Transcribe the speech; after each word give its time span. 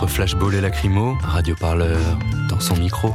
Entre 0.00 0.12
flashball 0.12 0.54
et 0.54 0.62
lacrymo, 0.62 1.18
Radio 1.22 1.54
Parleur 1.54 2.00
dans 2.48 2.58
son 2.58 2.74
micro. 2.74 3.14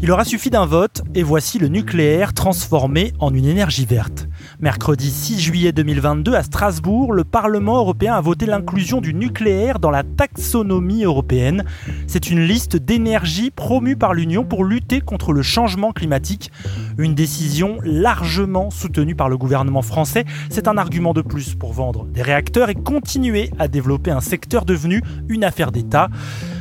Il 0.00 0.12
aura 0.12 0.24
suffi 0.24 0.48
d'un 0.48 0.64
vote 0.64 1.02
et 1.16 1.24
voici 1.24 1.58
le 1.58 1.66
nucléaire 1.66 2.32
transformé 2.32 3.12
en 3.18 3.34
une 3.34 3.46
énergie 3.46 3.84
verte. 3.84 4.28
Mercredi 4.60 5.10
6 5.10 5.40
juillet 5.40 5.72
2022 5.72 6.34
à 6.34 6.44
Strasbourg, 6.44 7.12
le 7.12 7.24
Parlement 7.24 7.78
européen 7.78 8.14
a 8.14 8.20
voté 8.20 8.46
l'inclusion 8.46 9.00
du 9.00 9.12
nucléaire 9.12 9.80
dans 9.80 9.90
la 9.90 10.04
taxonomie 10.04 11.02
européenne. 11.02 11.64
C'est 12.06 12.30
une 12.30 12.40
liste 12.40 12.76
d'énergies 12.76 13.50
promue 13.50 13.96
par 13.96 14.14
l'Union 14.14 14.44
pour 14.44 14.64
lutter 14.64 15.00
contre 15.00 15.32
le 15.32 15.42
changement 15.42 15.92
climatique. 15.92 16.52
Une 16.96 17.16
décision 17.16 17.78
largement 17.82 18.70
soutenue 18.70 19.16
par 19.16 19.28
le 19.28 19.36
gouvernement 19.36 19.82
français. 19.82 20.24
C'est 20.48 20.68
un 20.68 20.78
argument 20.78 21.12
de 21.12 21.22
plus 21.22 21.56
pour 21.56 21.72
vendre 21.72 22.04
des 22.04 22.22
réacteurs 22.22 22.70
et 22.70 22.76
continuer 22.76 23.50
à 23.58 23.66
développer 23.66 24.12
un 24.12 24.20
secteur 24.20 24.64
devenu 24.64 25.02
une 25.28 25.42
affaire 25.42 25.72
d'État. 25.72 26.08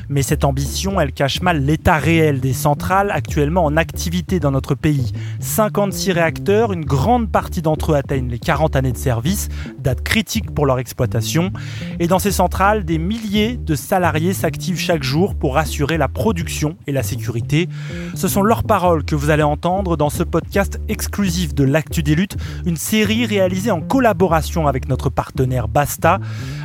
Mais 0.10 0.22
cette 0.22 0.46
ambition, 0.46 1.00
elle 1.02 1.12
cache 1.12 1.42
mal 1.42 1.66
l'état 1.66 1.98
réel 1.98 2.40
des 2.40 2.54
centrales 2.54 3.12
actuellement 3.12 3.66
en 3.66 3.76
activité 3.76 4.40
dans 4.40 4.52
notre 4.52 4.74
pays. 4.74 5.12
56 5.40 6.12
réacteurs, 6.12 6.72
une 6.72 6.86
grande 6.86 7.30
partie 7.30 7.62
d'entre 7.62 7.92
eux 7.92 7.96
atteignent 7.96 8.30
les 8.30 8.40
40 8.40 8.76
années 8.76 8.92
de 8.92 8.98
service, 8.98 9.50
date 9.80 10.02
critique 10.02 10.52
pour 10.52 10.66
leur 10.66 10.80
exploitation. 10.80 11.52
Et 12.00 12.08
dans 12.08 12.20
ces 12.20 12.32
centrales, 12.32 12.86
des 12.86 12.98
milliers 12.98 13.58
de 13.58 13.76
salariés 13.76 14.34
s'activent 14.34 14.80
chaque 14.80 15.04
jour 15.04 15.36
pour 15.36 15.58
assurer 15.58 15.98
la 15.98 16.08
production 16.08 16.78
et 16.88 16.92
la 16.92 17.04
sécurité. 17.04 17.68
Ce 18.16 18.28
sont 18.28 18.44
leurs 18.44 18.64
paroles 18.64 19.04
que 19.04 19.16
vous 19.16 19.30
allez 19.30 19.44
entendre 19.44 19.98
dans 19.98 20.10
ce 20.10 20.24
podcast 20.24 20.80
exclusif 20.88 21.54
de 21.54 21.64
l'Actu 21.64 22.04
des 22.04 22.16
luttes, 22.16 22.38
une 22.66 22.78
série 22.78 23.26
réalisée 23.26 23.72
en 23.72 23.82
collaboration 23.82 24.68
avec 24.68 24.88
notre 24.88 25.10
partenaire 25.10 25.68
Basta. 25.68 26.20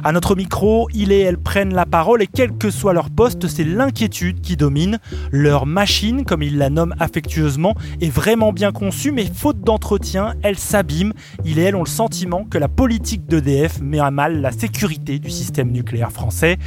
À 0.04 0.12
notre 0.12 0.36
micro, 0.36 0.88
il 0.94 1.12
et 1.12 1.20
elle 1.20 1.38
prennent 1.38 1.74
la 1.74 1.86
parole 1.86 2.22
et 2.22 2.27
quel 2.27 2.56
que 2.56 2.70
soit 2.70 2.92
leur 2.92 3.10
poste, 3.10 3.31
c'est 3.47 3.64
l'inquiétude 3.64 4.41
qui 4.41 4.56
domine. 4.56 4.98
Leur 5.30 5.66
machine, 5.66 6.25
comme 6.25 6.42
ils 6.42 6.58
la 6.58 6.70
nomment 6.70 6.94
affectueusement, 6.98 7.74
est 8.00 8.11
vraiment 8.11 8.52
bien 8.52 8.72
conçue, 8.72 9.12
mais 9.12 9.27
faute 9.27 9.61
d'entretien, 9.61 10.34
elle 10.42 10.58
s'abîme. 10.58 11.12
Il 11.44 11.58
et 11.58 11.62
elle 11.62 11.77
ont 11.77 11.84
le 11.84 11.89
sentiment 11.89 12.44
que 12.44 12.58
la 12.58 12.69
politique 12.69 13.27
d'EDF 13.27 13.80
met 13.80 13.98
à 13.98 14.11
mal 14.11 14.41
la 14.41 14.52
sécurité 14.52 15.19
du 15.19 15.30
système 15.30 15.70
nucléaire 15.70 16.12
français. 16.12 16.58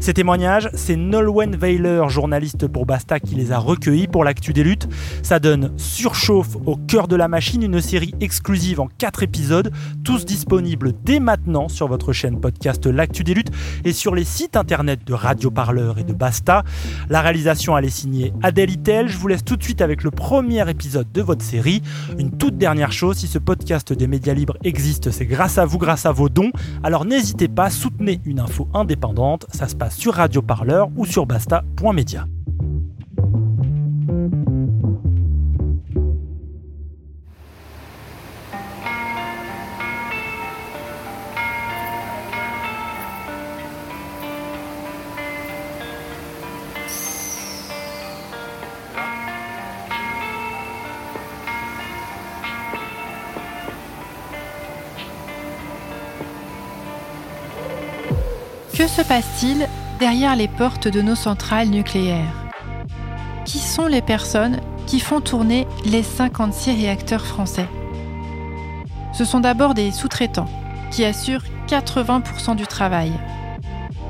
Ces 0.00 0.14
témoignages, 0.14 0.68
c'est 0.74 0.96
Nolwenn 0.96 1.56
Weiler, 1.56 2.04
journaliste 2.08 2.66
pour 2.66 2.86
Basta, 2.86 3.20
qui 3.20 3.34
les 3.34 3.52
a 3.52 3.58
recueillis 3.58 4.08
pour 4.08 4.24
l'actu 4.24 4.52
des 4.52 4.64
luttes. 4.64 4.88
Ça 5.22 5.38
donne 5.38 5.72
Surchauffe 5.76 6.56
au 6.66 6.76
cœur 6.76 7.08
de 7.08 7.16
la 7.16 7.28
machine, 7.28 7.62
une 7.62 7.80
série 7.80 8.14
exclusive 8.20 8.80
en 8.80 8.88
4 8.98 9.22
épisodes, 9.22 9.72
tous 10.04 10.24
disponibles 10.24 10.92
dès 11.04 11.20
maintenant 11.20 11.68
sur 11.68 11.88
votre 11.88 12.12
chaîne 12.12 12.40
podcast 12.40 12.86
L'actu 12.86 13.24
des 13.24 13.34
luttes 13.34 13.50
et 13.84 13.92
sur 13.92 14.14
les 14.14 14.24
sites 14.24 14.56
internet 14.56 15.00
de 15.06 15.12
Radio 15.12 15.50
Parleur 15.50 15.98
et 15.98 16.04
de 16.06 16.12
Basta. 16.12 16.62
La 17.08 17.20
réalisation 17.20 17.76
elle 17.76 17.84
est 17.84 17.90
signée 17.90 18.32
Adèle 18.42 18.70
Itel. 18.70 19.08
Je 19.08 19.18
vous 19.18 19.28
laisse 19.28 19.44
tout 19.44 19.56
de 19.56 19.62
suite 19.62 19.80
avec 19.80 20.02
le 20.02 20.10
premier 20.10 20.68
épisode 20.68 21.10
de 21.12 21.22
votre 21.22 21.44
série. 21.44 21.82
Une 22.18 22.30
toute 22.30 22.56
dernière 22.56 22.92
chose, 22.92 23.16
si 23.18 23.26
ce 23.26 23.38
podcast 23.38 23.92
des 23.92 24.06
médias 24.06 24.34
libres 24.34 24.56
existe, 24.64 25.10
c'est 25.10 25.26
grâce 25.26 25.58
à 25.58 25.66
vous, 25.66 25.78
grâce 25.78 26.06
à 26.06 26.12
vos 26.12 26.28
dons. 26.28 26.50
Alors 26.82 27.04
n'hésitez 27.04 27.48
pas, 27.48 27.70
soutenez 27.70 28.20
une 28.24 28.40
info 28.40 28.68
indépendante. 28.74 29.46
Ça 29.52 29.68
se 29.68 29.76
passe 29.76 29.96
sur 29.96 30.14
Radio 30.14 30.42
Parleur 30.42 30.88
ou 30.96 31.04
sur 31.04 31.26
basta.media. 31.26 32.26
Que 58.76 58.86
se 58.86 59.00
passe-t-il 59.00 59.66
derrière 59.98 60.36
les 60.36 60.48
portes 60.48 60.86
de 60.86 61.00
nos 61.00 61.14
centrales 61.14 61.70
nucléaires? 61.70 62.44
Qui 63.46 63.58
sont 63.58 63.86
les 63.86 64.02
personnes 64.02 64.60
qui 64.86 65.00
font 65.00 65.22
tourner 65.22 65.66
les 65.86 66.02
56 66.02 66.82
réacteurs 66.82 67.24
français? 67.24 67.68
Ce 69.14 69.24
sont 69.24 69.40
d'abord 69.40 69.72
des 69.72 69.92
sous-traitants 69.92 70.50
qui 70.90 71.06
assurent 71.06 71.44
80% 71.68 72.54
du 72.54 72.66
travail. 72.66 73.12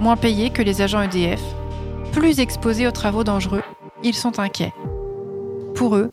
Moins 0.00 0.16
payés 0.16 0.50
que 0.50 0.62
les 0.62 0.82
agents 0.82 1.02
EDF, 1.02 1.42
plus 2.10 2.40
exposés 2.40 2.88
aux 2.88 2.92
travaux 2.92 3.22
dangereux, 3.22 3.62
ils 4.02 4.16
sont 4.16 4.40
inquiets. 4.40 4.74
Pour 5.76 5.94
eux 5.94 6.10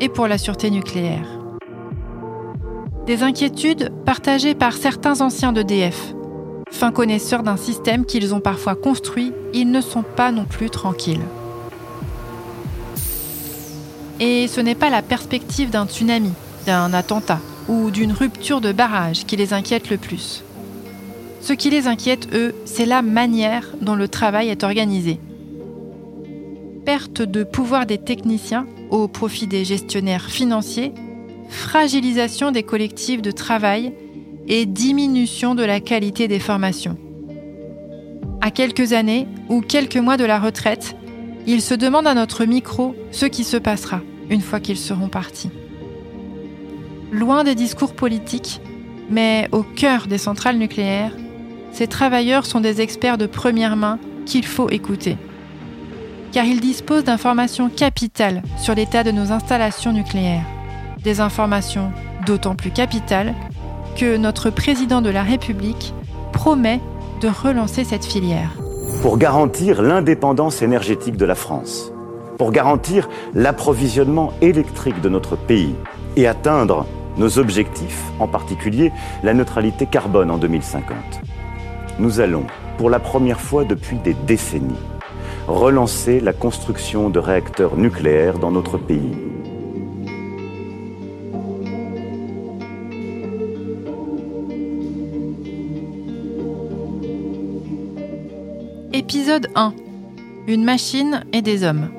et 0.00 0.08
pour 0.08 0.26
la 0.26 0.36
sûreté 0.36 0.68
nucléaire. 0.68 1.28
Des 3.06 3.22
inquiétudes 3.22 3.92
partagées 4.04 4.56
par 4.56 4.72
certains 4.72 5.20
anciens 5.20 5.52
d'EDF, 5.52 6.14
Fin 6.72 6.90
connaisseurs 6.90 7.42
d'un 7.42 7.58
système 7.58 8.04
qu'ils 8.04 8.34
ont 8.34 8.40
parfois 8.40 8.74
construit, 8.74 9.32
ils 9.52 9.70
ne 9.70 9.80
sont 9.80 10.02
pas 10.02 10.32
non 10.32 10.46
plus 10.46 10.70
tranquilles. 10.70 11.20
Et 14.18 14.48
ce 14.48 14.60
n'est 14.60 14.74
pas 14.74 14.90
la 14.90 15.02
perspective 15.02 15.70
d'un 15.70 15.86
tsunami, 15.86 16.32
d'un 16.66 16.92
attentat 16.92 17.38
ou 17.68 17.90
d'une 17.90 18.12
rupture 18.12 18.60
de 18.60 18.72
barrage 18.72 19.26
qui 19.26 19.36
les 19.36 19.52
inquiète 19.52 19.90
le 19.90 19.96
plus. 19.96 20.42
Ce 21.40 21.52
qui 21.52 21.70
les 21.70 21.86
inquiète, 21.86 22.34
eux, 22.34 22.54
c'est 22.64 22.86
la 22.86 23.02
manière 23.02 23.68
dont 23.80 23.94
le 23.94 24.08
travail 24.08 24.48
est 24.48 24.64
organisé. 24.64 25.20
Perte 26.84 27.22
de 27.22 27.44
pouvoir 27.44 27.84
des 27.86 27.98
techniciens 27.98 28.66
au 28.90 29.08
profit 29.08 29.46
des 29.46 29.64
gestionnaires 29.64 30.30
financiers, 30.30 30.92
fragilisation 31.48 32.50
des 32.50 32.62
collectifs 32.62 33.22
de 33.22 33.30
travail 33.30 33.92
et 34.52 34.66
diminution 34.66 35.54
de 35.54 35.64
la 35.64 35.80
qualité 35.80 36.28
des 36.28 36.38
formations. 36.38 36.98
À 38.42 38.50
quelques 38.50 38.92
années 38.92 39.26
ou 39.48 39.62
quelques 39.62 39.96
mois 39.96 40.18
de 40.18 40.26
la 40.26 40.38
retraite, 40.38 40.94
ils 41.46 41.62
se 41.62 41.72
demandent 41.72 42.06
à 42.06 42.12
notre 42.12 42.44
micro 42.44 42.94
ce 43.12 43.24
qui 43.24 43.44
se 43.44 43.56
passera 43.56 44.02
une 44.28 44.42
fois 44.42 44.60
qu'ils 44.60 44.76
seront 44.76 45.08
partis. 45.08 45.48
Loin 47.12 47.44
des 47.44 47.54
discours 47.54 47.94
politiques, 47.94 48.60
mais 49.08 49.48
au 49.52 49.62
cœur 49.62 50.06
des 50.06 50.18
centrales 50.18 50.58
nucléaires, 50.58 51.16
ces 51.72 51.86
travailleurs 51.86 52.44
sont 52.44 52.60
des 52.60 52.82
experts 52.82 53.16
de 53.16 53.26
première 53.26 53.76
main 53.76 53.98
qu'il 54.26 54.44
faut 54.44 54.68
écouter. 54.68 55.16
Car 56.30 56.44
ils 56.44 56.60
disposent 56.60 57.04
d'informations 57.04 57.70
capitales 57.70 58.42
sur 58.58 58.74
l'état 58.74 59.02
de 59.02 59.12
nos 59.12 59.32
installations 59.32 59.94
nucléaires. 59.94 60.44
Des 61.02 61.20
informations 61.20 61.90
d'autant 62.26 62.54
plus 62.54 62.70
capitales 62.70 63.34
que 63.96 64.16
notre 64.16 64.50
président 64.50 65.02
de 65.02 65.10
la 65.10 65.22
République 65.22 65.94
promet 66.32 66.80
de 67.20 67.28
relancer 67.28 67.84
cette 67.84 68.04
filière. 68.04 68.50
Pour 69.02 69.18
garantir 69.18 69.82
l'indépendance 69.82 70.62
énergétique 70.62 71.16
de 71.16 71.24
la 71.24 71.34
France, 71.34 71.92
pour 72.38 72.52
garantir 72.52 73.08
l'approvisionnement 73.34 74.32
électrique 74.40 75.00
de 75.00 75.08
notre 75.08 75.36
pays 75.36 75.74
et 76.16 76.26
atteindre 76.26 76.86
nos 77.18 77.38
objectifs, 77.38 78.02
en 78.18 78.26
particulier 78.26 78.90
la 79.22 79.34
neutralité 79.34 79.86
carbone 79.86 80.30
en 80.30 80.38
2050. 80.38 80.96
Nous 81.98 82.20
allons, 82.20 82.46
pour 82.78 82.90
la 82.90 82.98
première 82.98 83.40
fois 83.40 83.64
depuis 83.64 83.98
des 83.98 84.14
décennies, 84.14 84.74
relancer 85.46 86.20
la 86.20 86.32
construction 86.32 87.10
de 87.10 87.18
réacteurs 87.18 87.76
nucléaires 87.76 88.38
dans 88.38 88.50
notre 88.50 88.78
pays. 88.78 89.12
Épisode 99.04 99.48
1 99.56 99.74
Une 100.46 100.62
machine 100.62 101.24
et 101.32 101.42
des 101.42 101.64
hommes. 101.64 101.90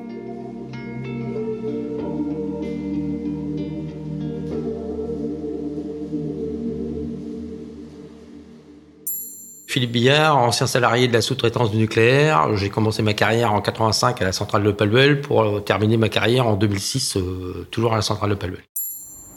Philippe 9.66 9.92
Billard, 9.92 10.38
ancien 10.38 10.66
salarié 10.66 11.06
de 11.06 11.12
la 11.12 11.20
sous-traitance 11.20 11.70
du 11.70 11.76
nucléaire. 11.76 12.56
J'ai 12.56 12.70
commencé 12.70 13.02
ma 13.02 13.12
carrière 13.12 13.52
en 13.52 13.60
85 13.60 14.22
à 14.22 14.24
la 14.24 14.32
centrale 14.32 14.62
de 14.62 14.72
Palvel 14.72 15.20
pour 15.20 15.62
terminer 15.62 15.98
ma 15.98 16.08
carrière 16.08 16.46
en 16.46 16.56
2006 16.56 17.18
euh, 17.18 17.68
toujours 17.70 17.92
à 17.92 17.96
la 17.96 18.02
centrale 18.02 18.30
de 18.30 18.34
Palvel. 18.34 18.64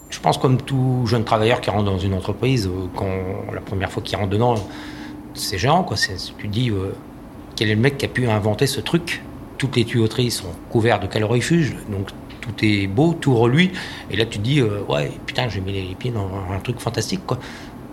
Je 0.10 0.22
pense 0.22 0.38
comme 0.38 0.62
tout 0.62 1.04
jeune 1.06 1.26
travailleur 1.26 1.60
qui 1.60 1.70
rentre 1.70 1.84
dans 1.84 2.00
une 2.00 2.14
entreprise, 2.14 2.68
euh, 2.68 2.88
quand 2.96 3.54
la 3.54 3.60
première 3.60 3.92
fois 3.92 4.02
qu'il 4.02 4.18
rentre 4.18 4.30
dedans, 4.30 4.56
c'est 5.34 5.58
géant 5.58 5.84
quoi. 5.84 5.98
Tu 6.38 6.48
dis 6.48 6.70
euh, 6.70 6.94
quel 7.58 7.70
est 7.70 7.76
le 7.76 7.82
mec 7.82 7.98
qui 7.98 8.06
a 8.06 8.08
pu 8.08 8.30
inventer 8.30 8.68
ce 8.68 8.80
truc? 8.80 9.22
Toutes 9.58 9.76
les 9.76 9.84
tuyauteries 9.84 10.32
sont 10.32 10.54
couvertes 10.70 11.02
de 11.02 11.08
calorifuges, 11.08 11.76
donc 11.92 12.08
tout 12.40 12.54
est 12.64 12.88
beau, 12.88 13.14
tout 13.20 13.36
reluit. 13.36 13.72
Et 14.10 14.16
là 14.16 14.26
tu 14.26 14.38
te 14.38 14.44
dis 14.44 14.62
ouais 14.62 15.12
putain 15.26 15.50
j'ai 15.50 15.60
mis 15.60 15.74
les 15.74 15.96
pieds 15.96 16.12
dans 16.12 16.30
un 16.56 16.60
truc 16.60 16.80
fantastique. 16.80 17.22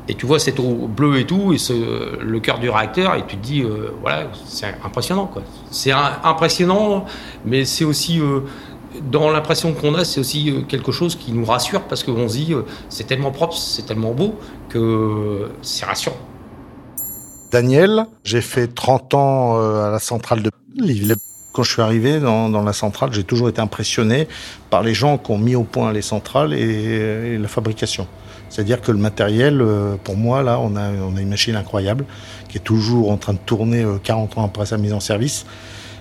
Et 0.06 0.14
tu 0.14 0.26
vois 0.26 0.38
cette 0.38 0.60
eau 0.60 0.86
bleue 0.86 1.18
et 1.18 1.24
tout, 1.24 1.54
et 1.54 1.58
ce, 1.58 2.20
le 2.20 2.40
cœur 2.40 2.58
du 2.58 2.68
réacteur, 2.68 3.14
et 3.14 3.24
tu 3.26 3.38
te 3.38 3.42
dis, 3.42 3.62
euh, 3.62 3.90
voilà, 4.02 4.30
c'est 4.44 4.66
impressionnant. 4.84 5.30
C'est 5.70 5.92
impressionnant, 5.92 7.06
mais 7.46 7.64
c'est 7.64 7.84
aussi, 7.86 8.20
euh, 8.20 8.40
dans 9.10 9.30
l'impression 9.30 9.72
qu'on 9.72 9.94
a, 9.94 10.04
c'est 10.04 10.20
aussi 10.20 10.50
euh, 10.50 10.60
quelque 10.60 10.92
chose 10.92 11.16
qui 11.16 11.32
nous 11.32 11.46
rassure, 11.46 11.80
parce 11.84 12.04
qu'on 12.04 12.28
se 12.28 12.36
dit, 12.36 12.54
c'est 12.90 13.06
tellement 13.06 13.30
propre, 13.30 13.56
c'est 13.56 13.86
tellement 13.86 14.12
beau, 14.12 14.34
que 14.68 15.48
c'est 15.62 15.86
rassurant. 15.86 16.18
Daniel, 17.54 18.06
j'ai 18.24 18.40
fait 18.40 18.66
30 18.66 19.14
ans 19.14 19.84
à 19.84 19.88
la 19.88 20.00
centrale 20.00 20.42
de 20.42 20.50
Lille. 20.74 21.14
Quand 21.52 21.62
je 21.62 21.70
suis 21.70 21.82
arrivé 21.82 22.18
dans, 22.18 22.48
dans 22.48 22.64
la 22.64 22.72
centrale, 22.72 23.12
j'ai 23.12 23.22
toujours 23.22 23.48
été 23.48 23.60
impressionné 23.60 24.26
par 24.70 24.82
les 24.82 24.92
gens 24.92 25.18
qui 25.18 25.30
ont 25.30 25.38
mis 25.38 25.54
au 25.54 25.62
point 25.62 25.92
les 25.92 26.02
centrales 26.02 26.52
et, 26.52 27.34
et 27.34 27.38
la 27.38 27.46
fabrication. 27.46 28.08
C'est-à-dire 28.48 28.80
que 28.80 28.90
le 28.90 28.98
matériel, 28.98 29.60
euh, 29.62 29.94
pour 30.02 30.16
moi, 30.16 30.42
là, 30.42 30.58
on 30.58 30.74
a, 30.74 30.90
on 30.90 31.16
a 31.16 31.20
une 31.20 31.28
machine 31.28 31.54
incroyable 31.54 32.06
qui 32.48 32.58
est 32.58 32.60
toujours 32.60 33.12
en 33.12 33.18
train 33.18 33.34
de 33.34 33.38
tourner 33.38 33.86
40 34.02 34.36
euh, 34.36 34.40
ans 34.40 34.46
après 34.46 34.66
sa 34.66 34.76
mise 34.76 34.92
en 34.92 34.98
service, 34.98 35.46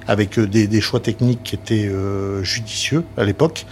avec 0.07 0.39
euh, 0.39 0.47
des, 0.47 0.65
des 0.65 0.81
choix 0.81 1.01
techniques 1.01 1.43
qui 1.43 1.53
étaient 1.53 1.87
judicieux 2.41 3.03
à 3.15 3.25
l'époque. 3.25 3.67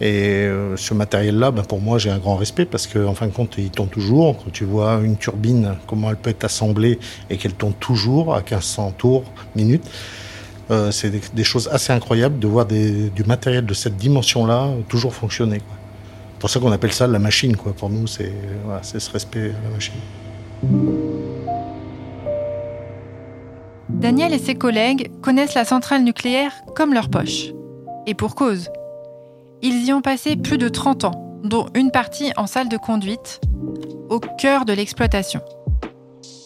Et 0.00 0.46
ce 0.76 0.92
matériel-là, 0.92 1.50
ben 1.50 1.62
pour 1.62 1.80
moi, 1.80 1.96
j'ai 1.98 2.10
un 2.10 2.18
grand 2.18 2.36
respect 2.36 2.66
parce 2.66 2.86
qu'en 2.86 3.06
en 3.06 3.14
fin 3.14 3.26
de 3.26 3.32
compte, 3.32 3.54
il 3.56 3.70
tourne 3.70 3.88
toujours. 3.88 4.36
Quand 4.36 4.50
tu 4.52 4.64
vois 4.64 5.00
une 5.02 5.16
turbine, 5.16 5.74
comment 5.86 6.10
elle 6.10 6.16
peut 6.16 6.30
être 6.30 6.44
assemblée 6.44 6.98
et 7.30 7.38
qu'elle 7.38 7.54
tourne 7.54 7.72
toujours 7.80 8.34
à 8.34 8.40
1500 8.40 8.92
tours 8.98 9.24
minute, 9.54 9.84
euh, 10.70 10.90
c'est 10.90 11.10
des, 11.34 11.44
choses 11.44 11.68
assez 11.72 11.92
incroyables 11.92 12.38
de 12.38 12.46
voir 12.46 12.66
du 12.66 13.24
matériel 13.26 13.64
de 13.64 13.74
cette 13.74 13.96
dimension-là 13.96 14.68
toujours 14.88 15.14
fonctionner. 15.14 15.60
Quoi 15.60 15.76
pour 16.38 16.50
ça 16.50 16.60
qu'on 16.60 16.72
appelle 16.72 16.92
ça 16.92 17.06
la 17.06 17.18
machine. 17.18 17.56
Pour 17.56 17.90
nous, 17.90 18.06
c'est 18.06 18.32
ce 18.82 19.10
respect 19.10 19.50
à 19.50 19.68
la 19.68 19.70
machine. 19.74 19.94
Daniel 23.88 24.32
et 24.32 24.38
ses 24.38 24.54
collègues 24.54 25.10
connaissent 25.22 25.54
la 25.54 25.64
centrale 25.64 26.04
nucléaire 26.04 26.52
comme 26.74 26.92
leur 26.92 27.08
poche. 27.08 27.52
Et 28.06 28.14
pour 28.14 28.34
cause. 28.34 28.68
Ils 29.62 29.86
y 29.86 29.92
ont 29.92 30.02
passé 30.02 30.36
plus 30.36 30.58
de 30.58 30.68
30 30.68 31.04
ans, 31.04 31.40
dont 31.42 31.66
une 31.74 31.90
partie 31.90 32.30
en 32.36 32.46
salle 32.46 32.68
de 32.68 32.76
conduite, 32.76 33.40
au 34.10 34.20
cœur 34.20 34.64
de 34.64 34.72
l'exploitation. 34.72 35.40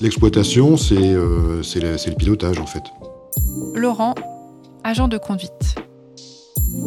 L'exploitation, 0.01 0.77
c'est 0.77 0.97
euh, 0.97 1.63
le, 1.75 2.11
le 2.11 2.15
pilotage 2.17 2.59
en 2.59 2.67
fait. 2.67 2.85
Laurent, 3.75 4.15
agent 4.85 5.09
de 5.09 5.19
conduite. 5.19 5.75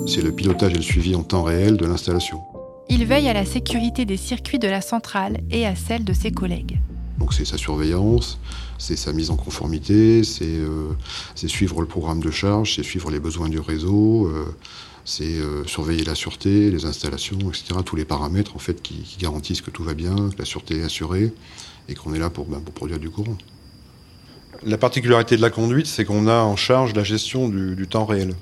C'est 0.08 0.22
le 0.22 0.32
pilotage 0.32 0.72
et 0.72 0.78
le 0.78 0.82
suivi 0.82 1.14
en 1.16 1.24
temps 1.24 1.44
réel 1.44 1.78
de 1.78 1.86
l'installation. 1.86 2.42
Il 2.90 3.06
veille 3.06 3.28
à 3.28 3.34
la 3.34 3.46
sécurité 3.46 4.06
des 4.06 4.18
circuits 4.18 4.60
de 4.60 4.68
la 4.68 4.82
centrale 4.82 5.40
et 5.52 5.66
à 5.66 5.76
celle 5.76 6.04
de 6.04 6.14
ses 6.14 6.32
collègues. 6.32 6.80
Donc 7.20 7.34
c'est 7.34 7.46
sa 7.46 7.58
surveillance, 7.58 8.40
c'est 8.78 8.96
sa 8.96 9.14
mise 9.14 9.30
en 9.30 9.36
conformité, 9.36 10.24
c'est 10.24 10.46
euh, 10.46 10.94
suivre 11.36 11.82
le 11.82 11.88
programme 11.88 12.22
de 12.22 12.32
charge, 12.32 12.76
c'est 12.76 12.84
suivre 12.84 13.12
les 13.12 13.20
besoins 13.20 13.50
du 13.50 13.60
réseau, 13.60 14.28
euh, 14.28 14.46
c'est 15.06 15.24
euh, 15.24 15.66
surveiller 15.66 16.04
la 16.04 16.16
sûreté, 16.16 16.72
les 16.72 16.86
installations, 16.86 17.40
etc. 17.50 17.80
Tous 17.86 17.96
les 17.96 18.06
paramètres 18.06 18.56
en 18.56 18.60
fait 18.60 18.82
qui, 18.82 19.04
garantissent 19.20 19.62
que 19.62 19.72
tout 19.72 19.84
va 19.84 19.94
bien, 19.94 20.16
que 20.30 20.40
la 20.40 20.46
sûreté 20.46 20.78
est 20.78 20.84
assurée 20.84 21.34
et 21.90 21.96
qu'on 21.96 22.14
est 22.14 22.20
là 22.20 22.30
pour, 22.30 22.46
ben, 22.46 22.62
produire 22.62 23.00
du 23.00 23.10
courant. 23.10 23.38
La 24.66 24.78
particularité 24.78 25.36
de 25.36 25.42
la 25.42 25.50
conduite, 25.50 25.88
c'est 25.88 26.06
qu'on 26.06 26.28
a 26.28 26.42
en 26.42 26.56
charge 26.56 26.94
la 26.94 27.04
gestion 27.04 27.50
du, 27.50 27.88
temps 27.88 28.06
réel. 28.06 28.34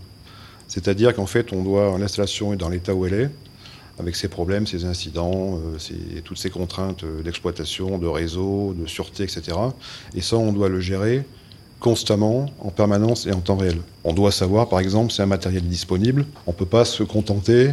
C'est-à-dire 0.68 1.16
qu'en 1.16 1.26
fait, 1.26 1.52
on 1.52 1.64
doit, 1.64 1.98
l'installation 1.98 2.54
est 2.54 2.58
dans 2.58 2.70
l'état 2.70 2.94
où 2.94 3.08
elle 3.08 3.14
est, 3.14 3.30
avec 3.98 4.16
ses 4.16 4.28
problèmes, 4.28 4.68
ses 4.68 4.86
incidents, 4.86 5.60
euh, 5.60 6.22
toutes 6.24 6.38
ces 6.38 6.52
contraintes 6.52 7.04
d'exploitation, 7.24 7.98
de 7.98 8.08
réseau, 8.08 8.76
de 8.78 8.86
sûreté, 8.86 9.24
etc. 9.24 9.58
Et 10.14 10.22
ça, 10.22 10.38
on 10.38 10.54
doit 10.54 10.70
le 10.70 10.80
gérer 10.80 11.26
constamment, 11.82 12.46
en 12.60 12.70
permanence 12.70 13.28
et 13.28 13.34
en 13.34 13.42
temps 13.42 13.58
réel. 13.58 13.80
On 14.06 14.14
doit 14.14 14.32
savoir, 14.32 14.70
par 14.70 14.80
exemple, 14.80 15.12
si 15.12 15.22
un 15.22 15.26
matériel 15.26 15.64
est 15.64 15.68
disponible. 15.68 16.26
On 16.48 16.52
ne 16.52 16.56
peut 16.56 16.66
pas 16.66 16.86
se 16.86 17.04
contenter 17.04 17.72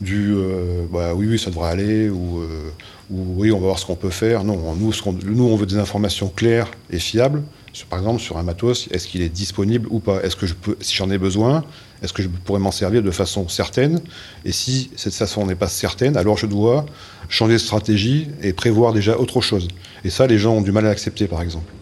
du 0.00 0.34
euh, 0.34 0.84
bah, 0.90 1.12
oui, 1.14 1.26
oui, 1.28 1.38
ça 1.38 1.50
devrait 1.50 1.70
aller, 1.70 2.08
ou, 2.08 2.40
euh, 2.40 2.70
ou, 3.10 3.34
oui, 3.36 3.52
on 3.52 3.58
va 3.58 3.66
voir 3.66 3.78
ce 3.78 3.84
qu'on 3.84 3.96
peut 3.96 4.10
faire. 4.10 4.44
Non, 4.44 4.74
nous, 4.74 4.92
ce 4.92 5.02
nous, 5.26 5.44
on 5.44 5.56
veut 5.56 5.66
des 5.66 5.76
informations 5.76 6.28
claires 6.28 6.70
et 6.90 6.98
fiables. 6.98 7.42
Par 7.88 7.98
exemple, 7.98 8.20
sur 8.20 8.36
un 8.36 8.42
matos, 8.42 8.88
est-ce 8.90 9.08
qu'il 9.08 9.22
est 9.22 9.30
disponible 9.30 9.88
ou 9.90 9.98
pas? 9.98 10.22
Est-ce 10.22 10.36
que 10.36 10.46
je 10.46 10.54
si 10.80 10.94
j'en 10.94 11.10
ai 11.10 11.18
besoin, 11.18 11.64
est-ce 12.02 12.12
que 12.12 12.22
je 12.22 12.28
pourrais 12.28 12.60
m'en 12.60 12.70
servir 12.70 13.02
de 13.02 13.10
façon 13.10 13.48
certaine? 13.48 14.00
Et 14.44 14.52
si 14.52 14.90
cette 14.94 15.14
façon 15.14 15.46
n'est 15.46 15.54
pas 15.54 15.68
certaine, 15.68 16.16
alors 16.18 16.36
je 16.36 16.46
dois 16.46 16.84
changer 17.30 17.54
de 17.54 17.58
stratégie 17.58 18.28
et 18.42 18.52
prévoir 18.52 18.92
déjà 18.92 19.18
autre 19.18 19.40
chose. 19.40 19.68
Et 20.04 20.10
ça, 20.10 20.26
les 20.26 20.38
gens 20.38 20.56
ont 20.56 20.60
du 20.60 20.70
mal 20.70 20.86
à 20.86 20.90
accepter, 20.90 21.26
par 21.26 21.40
exemple. 21.40 21.72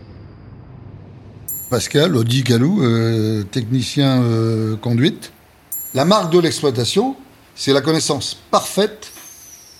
Pascal, 1.70 2.16
Audi 2.16 2.42
Galou, 2.42 2.82
euh, 2.82 3.44
technicien 3.44 4.20
euh, 4.22 4.76
conduite. 4.76 5.32
La 5.94 6.04
marque 6.04 6.32
de 6.32 6.40
l'exploitation, 6.40 7.14
c'est 7.54 7.72
la 7.72 7.80
connaissance 7.80 8.36
parfaite 8.50 9.12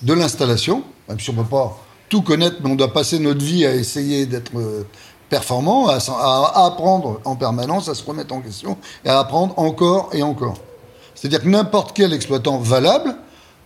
de 0.01 0.13
l'installation. 0.13 0.85
Même 1.09 1.19
si 1.19 1.29
on 1.31 1.33
ne 1.33 1.39
peut 1.39 1.49
pas 1.49 1.77
tout 2.07 2.21
connaître, 2.21 2.55
mais 2.63 2.71
on 2.71 2.75
doit 2.75 2.93
passer 2.93 3.19
notre 3.19 3.43
vie 3.43 3.65
à 3.65 3.75
essayer 3.75 4.25
d'être 4.25 4.57
euh, 4.57 4.87
performant, 5.27 5.89
à, 5.89 5.97
à, 5.97 6.65
apprendre 6.65 7.19
en 7.25 7.35
permanence, 7.35 7.89
à 7.89 7.93
se 7.93 8.05
remettre 8.05 8.33
en 8.33 8.39
question 8.39 8.77
et 9.03 9.09
à 9.09 9.19
apprendre 9.19 9.53
encore 9.59 10.11
et 10.13 10.23
encore. 10.23 10.59
C'est-à-dire 11.13 11.41
que 11.41 11.49
n'importe 11.49 11.91
quel 11.93 12.13
exploitant 12.13 12.57
valable, 12.57 13.17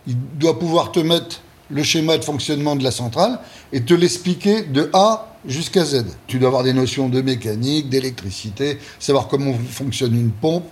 il 0.08 0.16
doit 0.36 0.58
pouvoir 0.58 0.90
te 0.90 0.98
mettre 0.98 1.42
le 1.70 1.84
schéma 1.84 2.18
de 2.18 2.24
fonctionnement 2.24 2.74
de 2.74 2.82
la 2.82 2.90
centrale 2.90 3.38
et 3.72 3.82
te 3.82 3.94
l'expliquer 3.94 4.62
de 4.62 4.90
A 4.92 5.35
jusqu'à 5.46 5.84
Z. 5.84 6.04
Tu 6.26 6.38
dois 6.38 6.48
avoir 6.48 6.62
des 6.62 6.72
notions 6.72 7.08
de 7.08 7.20
mécanique, 7.20 7.88
d'électricité, 7.88 8.78
savoir 8.98 9.28
comment 9.28 9.54
fonctionne 9.70 10.14
une 10.14 10.30
pompe, 10.30 10.64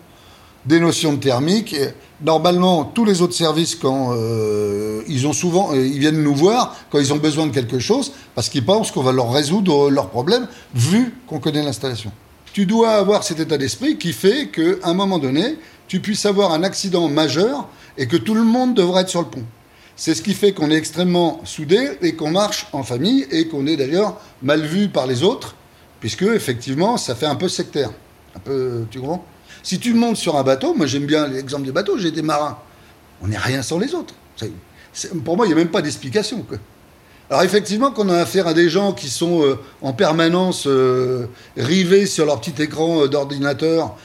des 0.66 0.80
notions 0.80 1.12
de 1.12 1.18
thermique. 1.18 1.76
normalement, 2.24 2.84
tous 2.84 3.04
les 3.04 3.20
autres 3.20 3.34
services, 3.34 3.74
quand 3.74 4.12
euh, 4.12 5.02
ils 5.08 5.26
ont 5.26 5.32
souvent, 5.32 5.72
euh, 5.74 5.86
ils 5.86 5.98
viennent 5.98 6.22
nous 6.22 6.34
voir 6.34 6.74
quand 6.90 6.98
ils 6.98 7.12
ont 7.12 7.18
besoin 7.18 7.46
de 7.46 7.52
quelque 7.52 7.78
chose, 7.78 8.12
parce 8.34 8.48
qu'ils 8.48 8.64
pensent 8.64 8.90
qu'on 8.90 9.02
va 9.02 9.12
leur 9.12 9.30
résoudre 9.30 9.90
leurs 9.90 10.08
problèmes, 10.08 10.48
vu 10.74 11.14
qu'on 11.26 11.38
connaît 11.38 11.62
l'installation. 11.62 12.12
Tu 12.52 12.66
dois 12.66 12.92
avoir 12.92 13.24
cet 13.24 13.40
état 13.40 13.58
d'esprit 13.58 13.98
qui 13.98 14.12
fait 14.12 14.48
qu'à 14.48 14.88
un 14.88 14.94
moment 14.94 15.18
donné, 15.18 15.56
tu 15.88 16.00
puisses 16.00 16.24
avoir 16.24 16.52
un 16.52 16.62
accident 16.62 17.08
majeur 17.08 17.68
et 17.98 18.06
que 18.06 18.16
tout 18.16 18.34
le 18.34 18.44
monde 18.44 18.74
devrait 18.74 19.02
être 19.02 19.08
sur 19.10 19.20
le 19.20 19.28
pont. 19.28 19.44
C'est 19.96 20.14
ce 20.14 20.22
qui 20.22 20.34
fait 20.34 20.52
qu'on 20.52 20.70
est 20.70 20.76
extrêmement 20.76 21.40
soudés 21.44 21.98
et 22.02 22.14
qu'on 22.14 22.30
marche 22.30 22.66
en 22.72 22.82
famille 22.82 23.26
et 23.30 23.46
qu'on 23.48 23.66
est 23.66 23.76
d'ailleurs 23.76 24.20
mal 24.42 24.62
vu 24.62 24.88
par 24.88 25.06
les 25.06 25.22
autres, 25.22 25.54
puisque 26.00 26.22
effectivement, 26.22 26.96
ça 26.96 27.14
fait 27.14 27.26
un 27.26 27.36
peu 27.36 27.48
sectaire. 27.48 27.90
Un 28.34 28.40
peu, 28.40 28.84
tu 28.90 29.00
comprends? 29.00 29.24
Si 29.62 29.78
tu 29.78 29.94
montes 29.94 30.16
sur 30.16 30.36
un 30.36 30.42
bateau, 30.42 30.74
moi 30.74 30.86
j'aime 30.86 31.06
bien 31.06 31.26
l'exemple 31.28 31.64
des 31.64 31.72
bateaux, 31.72 31.96
j'ai 31.96 32.10
des 32.10 32.22
marins. 32.22 32.58
On 33.22 33.28
n'est 33.28 33.38
rien 33.38 33.62
sans 33.62 33.78
les 33.78 33.94
autres. 33.94 34.14
pour 35.24 35.36
moi, 35.36 35.46
il 35.46 35.48
n'y 35.48 35.54
a 35.54 35.56
même 35.56 35.70
pas 35.70 35.80
d'explication. 35.80 36.44
Alors 37.30 37.42
effectivement, 37.42 37.90
quand 37.90 38.04
on 38.04 38.10
a 38.10 38.18
affaire 38.18 38.46
à 38.46 38.52
des 38.52 38.68
gens 38.68 38.92
qui 38.92 39.08
sont 39.08 39.42
euh, 39.42 39.58
en 39.80 39.94
permanence 39.94 40.66
euh, 40.66 41.26
rivés 41.56 42.04
sur 42.04 42.26
leur 42.26 42.40
petit 42.40 42.62
écran 42.62 43.02
euh, 43.02 43.08
d'ordinateur, 43.08 43.96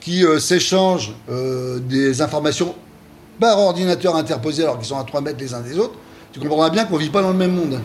qui 0.00 0.22
s'échangent 0.38 1.14
des 1.88 2.20
informations 2.20 2.74
par 3.40 3.58
ordinateur 3.58 4.16
interposé 4.16 4.62
alors 4.62 4.78
qu'ils 4.78 4.86
sont 4.86 4.98
à 4.98 5.04
3 5.04 5.20
mètres 5.20 5.38
les 5.40 5.54
uns 5.54 5.60
des 5.60 5.78
autres, 5.78 5.94
tu 6.32 6.40
comprendras 6.40 6.70
bien 6.70 6.84
qu'on 6.84 6.96
ne 6.96 7.00
vit 7.00 7.10
pas 7.10 7.22
dans 7.22 7.30
le 7.30 7.38
même 7.38 7.54
monde. 7.54 7.80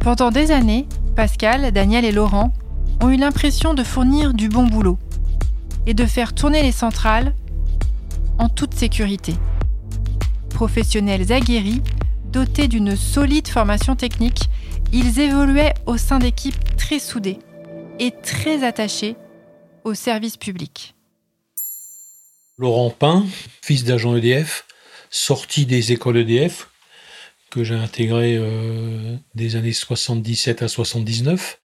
Pendant 0.00 0.30
des 0.30 0.50
années, 0.50 0.86
Pascal, 1.16 1.72
Daniel 1.72 2.04
et 2.04 2.12
Laurent 2.12 2.52
ont 3.02 3.10
eu 3.10 3.16
l'impression 3.16 3.74
de 3.74 3.82
fournir 3.82 4.34
du 4.34 4.48
bon 4.48 4.64
boulot 4.64 4.98
et 5.86 5.94
de 5.94 6.04
faire 6.04 6.34
tourner 6.34 6.62
les 6.62 6.72
centrales 6.72 7.34
en 8.38 8.48
toute 8.48 8.74
sécurité. 8.74 9.34
Professionnels 10.50 11.32
aguerris, 11.32 11.82
dotés 12.30 12.68
d'une 12.68 12.96
solide 12.96 13.48
formation 13.48 13.96
technique, 13.96 14.44
ils 14.92 15.20
évoluaient 15.20 15.74
au 15.86 15.96
sein 15.96 16.18
d'équipes 16.18 16.76
très 16.76 16.98
soudées 16.98 17.38
et 17.98 18.12
très 18.22 18.64
attachées 18.64 19.16
au 19.84 19.94
service 19.94 20.36
public. 20.36 20.94
Laurent 22.58 22.90
Pain, 22.90 23.24
fils 23.62 23.84
d'agent 23.84 24.16
EDF, 24.16 24.66
sorti 25.10 25.66
des 25.66 25.92
écoles 25.92 26.18
EDF, 26.18 26.68
que 27.50 27.64
j'ai 27.64 27.74
intégré 27.74 28.36
euh, 28.36 29.16
des 29.34 29.56
années 29.56 29.72
77 29.72 30.62
à 30.62 30.68
79. 30.68 31.60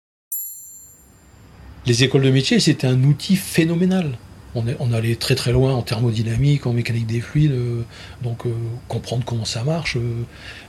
Les 1.87 2.05
écoles 2.05 2.23
de 2.23 2.31
métier, 2.31 2.61
c'était 2.61 2.87
un 2.87 3.03
outil 3.03 3.37
phénoménal. 3.37 4.17
On, 4.55 4.93
allait 4.93 5.17
très 5.17 5.35
très 5.35 5.51
loin 5.51 5.73
en 5.73 5.83
thermodynamique, 5.83 6.67
en 6.67 6.75
mécanique 6.75 7.07
des 7.07 7.21
fluides, 7.21 7.53
euh, 7.53 7.83
donc 8.23 8.45
euh, 8.45 8.51
comprendre 8.87 9.25
comment 9.25 9.47
ça 9.47 9.65
marche. 9.65 9.97
Euh, 9.97 10.25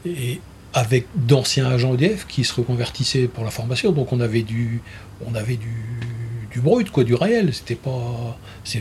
et 0.05 0.39
avec 0.73 1.05
d'anciens 1.15 1.65
agents 1.67 1.93
EDF 1.93 2.25
qui 2.25 2.45
se 2.45 2.53
reconvertissaient 2.53 3.27
pour 3.27 3.43
la 3.43 3.51
formation, 3.51 3.91
donc 3.91 4.13
on 4.13 4.21
avait 4.21 4.41
du, 4.41 4.81
on 5.27 5.35
avait 5.35 5.57
du, 5.57 6.61
brut, 6.61 6.89
quoi, 6.91 7.03
du 7.03 7.13
réel. 7.13 7.53
C'était 7.53 7.75
pas, 7.75 8.37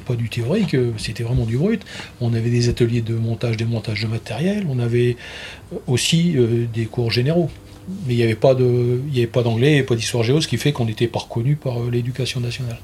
pas 0.07 0.15
du 0.15 0.29
théorique, 0.29 0.77
c'était 0.99 1.25
vraiment 1.25 1.47
du 1.47 1.59
brut. 1.59 1.83
On 2.21 2.33
avait 2.33 2.51
des 2.51 2.69
ateliers 2.69 3.03
de 3.03 3.15
montage, 3.15 3.57
démontage 3.57 4.03
de 4.03 4.07
matériel. 4.07 4.67
On 4.71 4.79
avait 4.79 5.17
aussi 5.87 6.37
des 6.73 6.87
cours 6.87 7.11
généraux. 7.11 7.51
Mais 8.07 8.15
il 8.15 8.17
n'y 8.17 8.23
avait 8.23 8.37
pas 8.37 8.55
de, 8.55 9.01
pas 9.27 9.43
d'anglais 9.43 9.83
pas 9.83 9.97
d'histoire 9.97 10.23
géo, 10.23 10.41
ce 10.41 10.49
qui 10.49 10.57
fait 10.57 10.73
qu'on 10.73 10.85
n'était 10.85 11.09
pas 11.09 11.19
reconnu 11.19 11.57
par 11.57 11.81
l'éducation 11.91 12.41
nationale. 12.41 12.79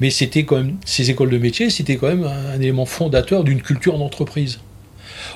Mais 0.00 0.10
c'était 0.10 0.44
quand 0.44 0.56
même, 0.56 0.76
ces 0.84 1.10
écoles 1.10 1.30
de 1.30 1.38
métier, 1.38 1.70
c'était 1.70 1.96
quand 1.96 2.08
même 2.08 2.24
un, 2.24 2.54
élément 2.54 2.86
fondateur 2.86 3.44
d'une 3.44 3.60
culture 3.60 3.98
d'entreprise. 3.98 4.60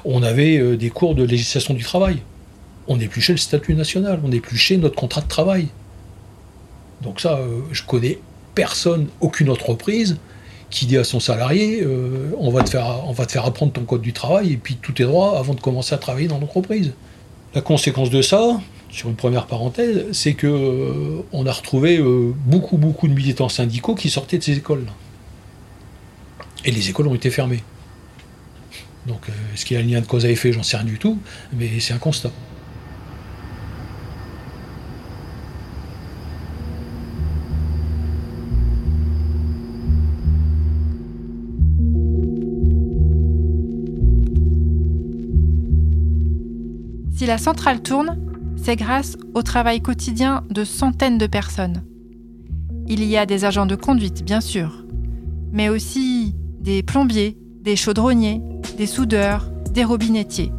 On 0.04 0.22
avait 0.22 0.58
euh, 0.58 0.76
des 0.76 0.90
cours 0.90 1.14
de 1.14 1.24
législation 1.24 1.74
du 1.74 1.82
travail. 1.82 2.18
On 2.86 3.00
épluchait 3.00 3.32
le 3.32 3.38
statut 3.38 3.74
national, 3.74 4.20
on 4.24 4.30
épluchait 4.30 4.76
notre 4.76 4.96
contrat 4.96 5.20
de 5.20 5.28
travail. 5.28 5.68
Donc 7.02 7.20
ça, 7.20 7.38
euh, 7.38 7.60
je 7.72 7.82
connais 7.82 8.18
personne, 8.54 9.08
aucune 9.20 9.50
entreprise 9.50 10.18
qui 10.70 10.86
dit 10.86 10.96
à 10.96 11.04
son 11.04 11.20
salarié 11.20 11.82
euh, 11.82 12.30
on 12.38 12.50
va 12.50 12.62
te 12.62 12.70
faire 12.70 13.44
apprendre 13.44 13.72
ton 13.72 13.82
code 13.82 14.00
du 14.00 14.12
travail 14.12 14.52
et 14.52 14.56
puis 14.56 14.76
tout 14.80 15.00
est 15.02 15.04
droit 15.04 15.38
avant 15.38 15.54
de 15.54 15.60
commencer 15.60 15.94
à 15.94 15.98
travailler 15.98 16.28
dans 16.28 16.38
l'entreprise. 16.38 16.92
La 17.54 17.60
conséquence 17.60 18.08
de 18.08 18.22
ça, 18.22 18.58
sur 18.92 19.08
une 19.08 19.16
première 19.16 19.46
parenthèse, 19.46 20.04
c'est 20.12 20.34
que 20.34 20.46
euh, 20.46 21.22
on 21.32 21.46
a 21.46 21.52
retrouvé 21.52 21.96
euh, 21.96 22.34
beaucoup 22.44 22.76
beaucoup 22.76 23.08
de 23.08 23.14
militants 23.14 23.48
syndicaux 23.48 23.94
qui 23.94 24.10
sortaient 24.10 24.36
de 24.36 24.42
ces 24.42 24.58
écoles. 24.58 24.84
Et 26.66 26.70
les 26.70 26.90
écoles 26.90 27.08
ont 27.08 27.14
été 27.14 27.30
fermées. 27.30 27.62
Donc 29.06 29.28
euh, 29.28 29.32
est-ce 29.54 29.64
qu'il 29.64 29.78
y 29.78 29.80
a 29.80 29.82
un 29.82 29.86
lien 29.86 30.00
de 30.02 30.06
cause 30.06 30.26
à 30.26 30.28
effet? 30.28 30.52
J'en 30.52 30.62
sais 30.62 30.76
rien 30.76 30.84
du 30.84 30.98
tout, 30.98 31.18
mais 31.54 31.80
c'est 31.80 31.94
un 31.94 31.98
constat. 31.98 32.30
Si 47.16 47.26
la 47.26 47.38
centrale 47.38 47.80
tourne, 47.80 48.31
c'est 48.62 48.76
grâce 48.76 49.16
au 49.34 49.42
travail 49.42 49.80
quotidien 49.80 50.44
de 50.48 50.62
centaines 50.62 51.18
de 51.18 51.26
personnes. 51.26 51.82
Il 52.86 53.02
y 53.04 53.16
a 53.16 53.26
des 53.26 53.44
agents 53.44 53.66
de 53.66 53.74
conduite, 53.74 54.24
bien 54.24 54.40
sûr, 54.40 54.84
mais 55.50 55.68
aussi 55.68 56.34
des 56.60 56.82
plombiers, 56.82 57.36
des 57.60 57.74
chaudronniers, 57.74 58.40
des 58.76 58.86
soudeurs, 58.86 59.50
des 59.72 59.84
robinettiers. 59.84 60.52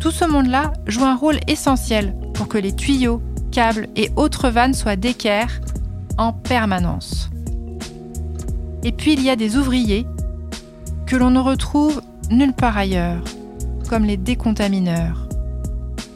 Tout 0.00 0.10
ce 0.10 0.24
monde-là 0.24 0.72
joue 0.86 1.04
un 1.04 1.16
rôle 1.16 1.40
essentiel 1.46 2.16
pour 2.32 2.48
que 2.48 2.58
les 2.58 2.74
tuyaux, 2.74 3.20
câbles 3.50 3.88
et 3.96 4.10
autres 4.16 4.48
vannes 4.48 4.74
soient 4.74 4.96
d'équerre 4.96 5.60
en 6.16 6.32
permanence. 6.32 7.28
Et 8.82 8.92
puis 8.92 9.12
il 9.12 9.22
y 9.22 9.30
a 9.30 9.36
des 9.36 9.56
ouvriers 9.56 10.06
que 11.06 11.16
l'on 11.16 11.30
ne 11.30 11.40
retrouve 11.40 12.00
nulle 12.30 12.54
part 12.54 12.78
ailleurs, 12.78 13.22
comme 13.90 14.04
les 14.04 14.16
décontamineurs. 14.16 15.27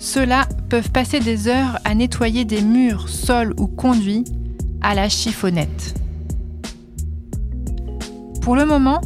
Ceux-là 0.02 0.48
peuvent 0.68 0.90
passer 0.90 1.20
des 1.20 1.46
heures 1.46 1.78
à 1.84 1.94
nettoyer 1.94 2.44
des 2.44 2.60
murs, 2.60 3.08
sols 3.08 3.54
ou 3.56 3.68
conduits 3.68 4.24
à 4.80 4.96
la 4.96 5.08
chiffonnette. 5.08 5.94
Pour 8.40 8.56
le 8.56 8.64
moment, 8.64 9.00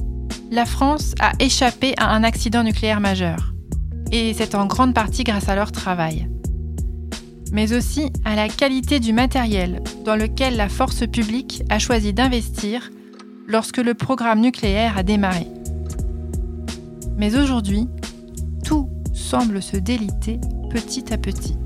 la 0.50 0.64
France 0.64 1.14
a 1.20 1.32
échappé 1.38 1.92
à 1.98 2.14
un 2.14 2.24
accident 2.24 2.64
nucléaire 2.64 3.00
majeur. 3.00 3.52
Et 4.10 4.32
c'est 4.32 4.54
en 4.54 4.64
grande 4.64 4.94
partie 4.94 5.22
grâce 5.22 5.50
à 5.50 5.54
leur 5.54 5.70
travail. 5.70 6.30
Mais 7.52 7.74
aussi 7.74 8.10
à 8.24 8.34
la 8.34 8.48
qualité 8.48 8.98
du 8.98 9.12
matériel 9.12 9.82
dans 10.06 10.16
lequel 10.16 10.56
la 10.56 10.70
force 10.70 11.06
publique 11.06 11.62
a 11.68 11.78
choisi 11.78 12.14
d'investir 12.14 12.90
lorsque 13.46 13.76
le 13.76 13.92
programme 13.92 14.40
nucléaire 14.40 14.96
a 14.96 15.02
démarré. 15.02 15.46
Mais 17.18 17.36
aujourd'hui, 17.36 17.86
tout 18.64 18.88
semble 19.12 19.60
se 19.60 19.76
déliter 19.76 20.40
petit 20.76 21.10
à 21.12 21.16
petit. 21.16 21.56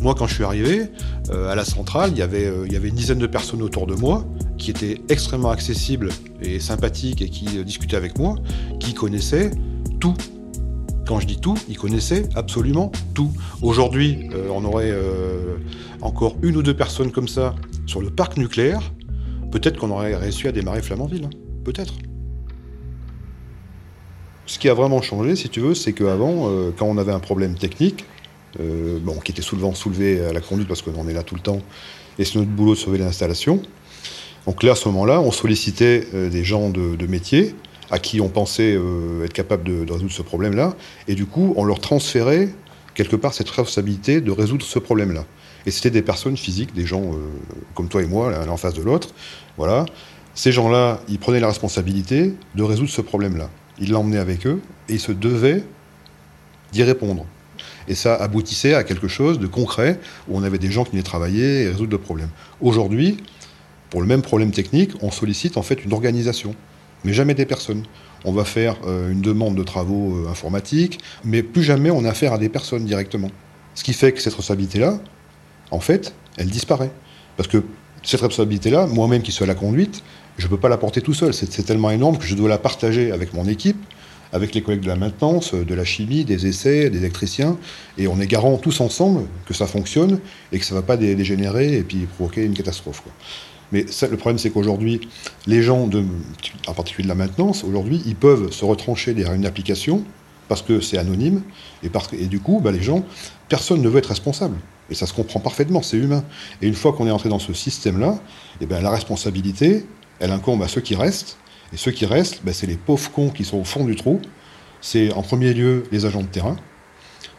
Moi, 0.00 0.14
quand 0.14 0.26
je 0.26 0.34
suis 0.34 0.44
arrivé 0.44 0.86
euh, 1.30 1.52
à 1.52 1.54
la 1.54 1.64
centrale, 1.64 2.10
il 2.12 2.18
y, 2.18 2.22
avait, 2.22 2.46
euh, 2.46 2.66
il 2.66 2.72
y 2.72 2.76
avait 2.76 2.88
une 2.88 2.94
dizaine 2.94 3.18
de 3.18 3.26
personnes 3.26 3.62
autour 3.62 3.86
de 3.86 3.94
moi 3.94 4.24
qui 4.56 4.70
étaient 4.70 5.00
extrêmement 5.10 5.50
accessibles 5.50 6.08
et 6.40 6.58
sympathiques 6.58 7.20
et 7.20 7.28
qui 7.28 7.58
euh, 7.58 7.64
discutaient 7.64 7.96
avec 7.96 8.18
moi, 8.18 8.36
qui 8.80 8.94
connaissaient 8.94 9.50
tout. 10.00 10.14
Quand 11.06 11.20
je 11.20 11.26
dis 11.26 11.38
tout, 11.38 11.56
ils 11.68 11.76
connaissaient 11.76 12.28
absolument 12.34 12.90
tout. 13.12 13.30
Aujourd'hui, 13.60 14.30
on 14.50 14.64
aurait 14.64 14.94
encore 16.00 16.36
une 16.42 16.56
ou 16.56 16.62
deux 16.62 16.76
personnes 16.76 17.10
comme 17.10 17.26
ça 17.26 17.56
sur 17.86 18.00
le 18.00 18.08
parc 18.08 18.36
nucléaire. 18.38 18.92
Peut-être 19.50 19.78
qu'on 19.78 19.90
aurait 19.90 20.14
réussi 20.14 20.46
à 20.46 20.52
démarrer 20.52 20.80
Flamanville. 20.80 21.24
hein. 21.24 21.30
Peut-être. 21.64 21.94
Ce 24.46 24.58
qui 24.58 24.68
a 24.68 24.74
vraiment 24.74 25.02
changé, 25.02 25.36
si 25.36 25.48
tu 25.48 25.60
veux, 25.60 25.74
c'est 25.74 25.92
qu'avant, 25.92 26.48
euh, 26.48 26.70
quand 26.76 26.86
on 26.86 26.98
avait 26.98 27.12
un 27.12 27.20
problème 27.20 27.54
technique, 27.54 28.04
euh, 28.60 28.98
bon, 29.00 29.18
qui 29.20 29.32
était 29.32 29.42
souvent 29.42 29.74
soulevé 29.74 30.24
à 30.24 30.32
la 30.32 30.40
conduite 30.40 30.68
parce 30.68 30.82
qu'on 30.82 31.08
est 31.08 31.14
là 31.14 31.22
tout 31.22 31.34
le 31.34 31.40
temps, 31.40 31.60
et 32.18 32.24
c'est 32.24 32.36
notre 32.36 32.50
boulot 32.50 32.74
de 32.74 32.78
sauver 32.78 32.98
l'installation. 32.98 33.62
Donc 34.46 34.62
là, 34.62 34.72
à 34.72 34.74
ce 34.74 34.88
moment-là, 34.88 35.20
on 35.20 35.30
sollicitait 35.30 36.06
euh, 36.14 36.28
des 36.28 36.44
gens 36.44 36.70
de, 36.70 37.06
métier 37.06 37.54
à 37.90 37.98
qui 37.98 38.20
on 38.20 38.28
pensait 38.28 38.74
euh, 38.74 39.24
être 39.24 39.32
capable 39.32 39.64
de, 39.64 39.92
résoudre 39.92 40.12
ce 40.12 40.22
problème-là, 40.22 40.74
et 41.08 41.14
du 41.14 41.26
coup, 41.26 41.52
on 41.56 41.64
leur 41.64 41.80
transférait 41.80 42.48
quelque 42.94 43.16
part 43.16 43.34
cette 43.34 43.48
responsabilité 43.48 44.20
de 44.20 44.30
résoudre 44.30 44.64
ce 44.64 44.78
problème-là. 44.78 45.24
Et 45.64 45.70
c'était 45.70 45.90
des 45.90 46.02
personnes 46.02 46.36
physiques, 46.36 46.74
des 46.74 46.86
gens 46.86 47.02
euh, 47.02 47.16
comme 47.74 47.88
toi 47.88 48.02
et 48.02 48.06
moi, 48.06 48.30
l'un 48.30 48.48
en 48.48 48.56
face 48.56 48.74
de 48.74 48.82
l'autre. 48.82 49.10
Voilà. 49.56 49.86
Ces 50.34 50.50
gens-là, 50.50 51.00
ils 51.08 51.18
prenaient 51.18 51.40
la 51.40 51.48
responsabilité 51.48 52.34
de 52.54 52.62
résoudre 52.62 52.90
ce 52.90 53.00
problème-là. 53.00 53.48
Ils 53.82 53.90
l'emmenaient 53.90 54.18
avec 54.18 54.46
eux 54.46 54.62
et 54.88 54.94
ils 54.94 55.00
se 55.00 55.10
devaient 55.10 55.64
d'y 56.72 56.84
répondre. 56.84 57.26
Et 57.88 57.96
ça 57.96 58.14
aboutissait 58.14 58.74
à 58.74 58.84
quelque 58.84 59.08
chose 59.08 59.40
de 59.40 59.48
concret 59.48 59.98
où 60.28 60.38
on 60.38 60.44
avait 60.44 60.58
des 60.58 60.70
gens 60.70 60.84
qui 60.84 60.92
venaient 60.92 61.02
travailler 61.02 61.64
et 61.64 61.68
résoudre 61.68 61.90
le 61.90 61.98
problème. 61.98 62.28
Aujourd'hui, 62.60 63.18
pour 63.90 64.00
le 64.00 64.06
même 64.06 64.22
problème 64.22 64.52
technique, 64.52 64.92
on 65.02 65.10
sollicite 65.10 65.56
en 65.56 65.62
fait 65.62 65.84
une 65.84 65.92
organisation, 65.92 66.54
mais 67.04 67.12
jamais 67.12 67.34
des 67.34 67.44
personnes. 67.44 67.82
On 68.24 68.32
va 68.32 68.44
faire 68.44 68.76
euh, 68.86 69.10
une 69.10 69.20
demande 69.20 69.56
de 69.56 69.64
travaux 69.64 70.14
euh, 70.14 70.30
informatiques, 70.30 71.00
mais 71.24 71.42
plus 71.42 71.64
jamais 71.64 71.90
on 71.90 72.04
a 72.04 72.10
affaire 72.10 72.32
à 72.32 72.38
des 72.38 72.48
personnes 72.48 72.84
directement. 72.84 73.30
Ce 73.74 73.82
qui 73.82 73.94
fait 73.94 74.12
que 74.12 74.18
cette 74.18 74.34
responsabilité-là, 74.34 75.00
en 75.72 75.80
fait, 75.80 76.14
elle 76.36 76.50
disparaît. 76.50 76.92
Parce 77.36 77.48
que 77.48 77.64
cette 78.04 78.20
responsabilité-là, 78.20 78.86
moi-même 78.86 79.22
qui 79.22 79.32
suis 79.32 79.42
à 79.42 79.48
la 79.48 79.54
conduite, 79.56 80.04
je 80.38 80.46
ne 80.46 80.50
peux 80.50 80.58
pas 80.58 80.68
la 80.68 80.78
porter 80.78 81.00
tout 81.00 81.14
seul. 81.14 81.34
C'est 81.34 81.64
tellement 81.64 81.90
énorme 81.90 82.18
que 82.18 82.24
je 82.24 82.34
dois 82.34 82.48
la 82.48 82.58
partager 82.58 83.12
avec 83.12 83.34
mon 83.34 83.46
équipe, 83.46 83.76
avec 84.32 84.54
les 84.54 84.62
collègues 84.62 84.80
de 84.80 84.88
la 84.88 84.96
maintenance, 84.96 85.54
de 85.54 85.74
la 85.74 85.84
chimie, 85.84 86.24
des 86.24 86.46
essais, 86.46 86.88
des 86.88 86.98
électriciens, 86.98 87.58
et 87.98 88.08
on 88.08 88.18
est 88.18 88.26
garant 88.26 88.56
tous 88.56 88.80
ensemble 88.80 89.26
que 89.46 89.52
ça 89.52 89.66
fonctionne 89.66 90.20
et 90.52 90.58
que 90.58 90.64
ça 90.64 90.74
ne 90.74 90.80
va 90.80 90.86
pas 90.86 90.96
dé- 90.96 91.14
dégénérer 91.14 91.76
et 91.76 91.82
puis 91.82 92.06
provoquer 92.06 92.44
une 92.44 92.54
catastrophe. 92.54 93.02
Mais 93.72 93.86
le 94.10 94.16
problème, 94.16 94.38
c'est 94.38 94.50
qu'aujourd'hui, 94.50 95.00
les 95.46 95.62
gens, 95.62 95.88
en 96.66 96.74
particulier 96.74 97.04
de 97.04 97.08
la 97.08 97.14
maintenance, 97.14 97.64
aujourd'hui, 97.64 98.02
ils 98.06 98.16
peuvent 98.16 98.50
se 98.50 98.64
retrancher 98.64 99.14
derrière 99.14 99.34
une 99.34 99.46
application 99.46 100.04
parce 100.48 100.60
que 100.62 100.80
c'est 100.80 100.98
anonyme 100.98 101.42
et 101.82 102.26
du 102.26 102.40
coup, 102.40 102.60
bah, 102.62 102.72
les 102.72 102.82
gens, 102.82 103.04
personne 103.48 103.80
ne 103.80 103.88
veut 103.88 103.98
être 103.98 104.10
responsable. 104.10 104.56
Et 104.90 104.94
ça 104.94 105.06
se 105.06 105.14
comprend 105.14 105.40
parfaitement, 105.40 105.80
c'est 105.80 105.96
humain. 105.96 106.22
Et 106.60 106.68
une 106.68 106.74
fois 106.74 106.92
qu'on 106.92 107.06
est 107.06 107.10
entré 107.10 107.30
dans 107.30 107.38
ce 107.38 107.54
système-là, 107.54 108.18
eh 108.60 108.66
ben, 108.66 108.82
la 108.82 108.90
responsabilité, 108.90 109.86
elle 110.20 110.30
incombe 110.30 110.62
à 110.62 110.68
ceux 110.68 110.80
qui 110.80 110.94
restent. 110.94 111.38
Et 111.72 111.76
ceux 111.76 111.90
qui 111.90 112.04
restent, 112.04 112.44
ben, 112.44 112.52
c'est 112.52 112.66
les 112.66 112.76
pauvres 112.76 113.10
cons 113.10 113.30
qui 113.30 113.44
sont 113.44 113.58
au 113.58 113.64
fond 113.64 113.84
du 113.84 113.96
trou. 113.96 114.20
C'est 114.80 115.12
en 115.12 115.22
premier 115.22 115.54
lieu 115.54 115.84
les 115.92 116.06
agents 116.06 116.22
de 116.22 116.26
terrain, 116.26 116.56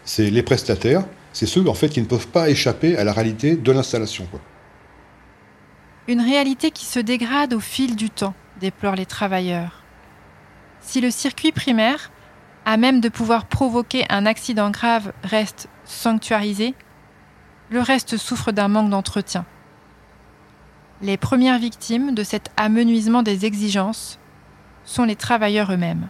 c'est 0.05 0.29
les 0.29 0.43
prestataires, 0.43 1.03
c'est 1.33 1.45
ceux 1.45 1.67
en 1.67 1.73
fait 1.73 1.89
qui 1.89 2.01
ne 2.01 2.05
peuvent 2.05 2.27
pas 2.27 2.49
échapper 2.49 2.97
à 2.97 3.03
la 3.03 3.11
réalité 3.11 3.55
de 3.55 3.71
l'installation. 3.71 4.27
Une 6.07 6.21
réalité 6.21 6.71
qui 6.71 6.85
se 6.85 6.99
dégrade 6.99 7.53
au 7.53 7.59
fil 7.59 7.95
du 7.95 8.09
temps, 8.09 8.33
déplorent 8.59 8.95
les 8.95 9.05
travailleurs. 9.05 9.83
Si 10.79 11.01
le 11.01 11.11
circuit 11.11 11.51
primaire, 11.51 12.11
à 12.65 12.77
même 12.77 13.01
de 13.01 13.09
pouvoir 13.09 13.45
provoquer 13.45 14.05
un 14.09 14.25
accident 14.25 14.69
grave, 14.69 15.11
reste 15.23 15.67
sanctuarisé, 15.85 16.75
le 17.69 17.81
reste 17.81 18.17
souffre 18.17 18.51
d'un 18.51 18.67
manque 18.67 18.89
d'entretien. 18.89 19.45
Les 21.03 21.17
premières 21.17 21.60
victimes 21.60 22.15
de 22.15 22.24
cet 22.24 22.50
amenuisement 22.55 23.24
des 23.24 23.45
exigences 23.45 24.19
sont 24.86 25.03
les 25.03 25.17
travailleurs 25.17 25.74
eux-mêmes. 25.74 26.07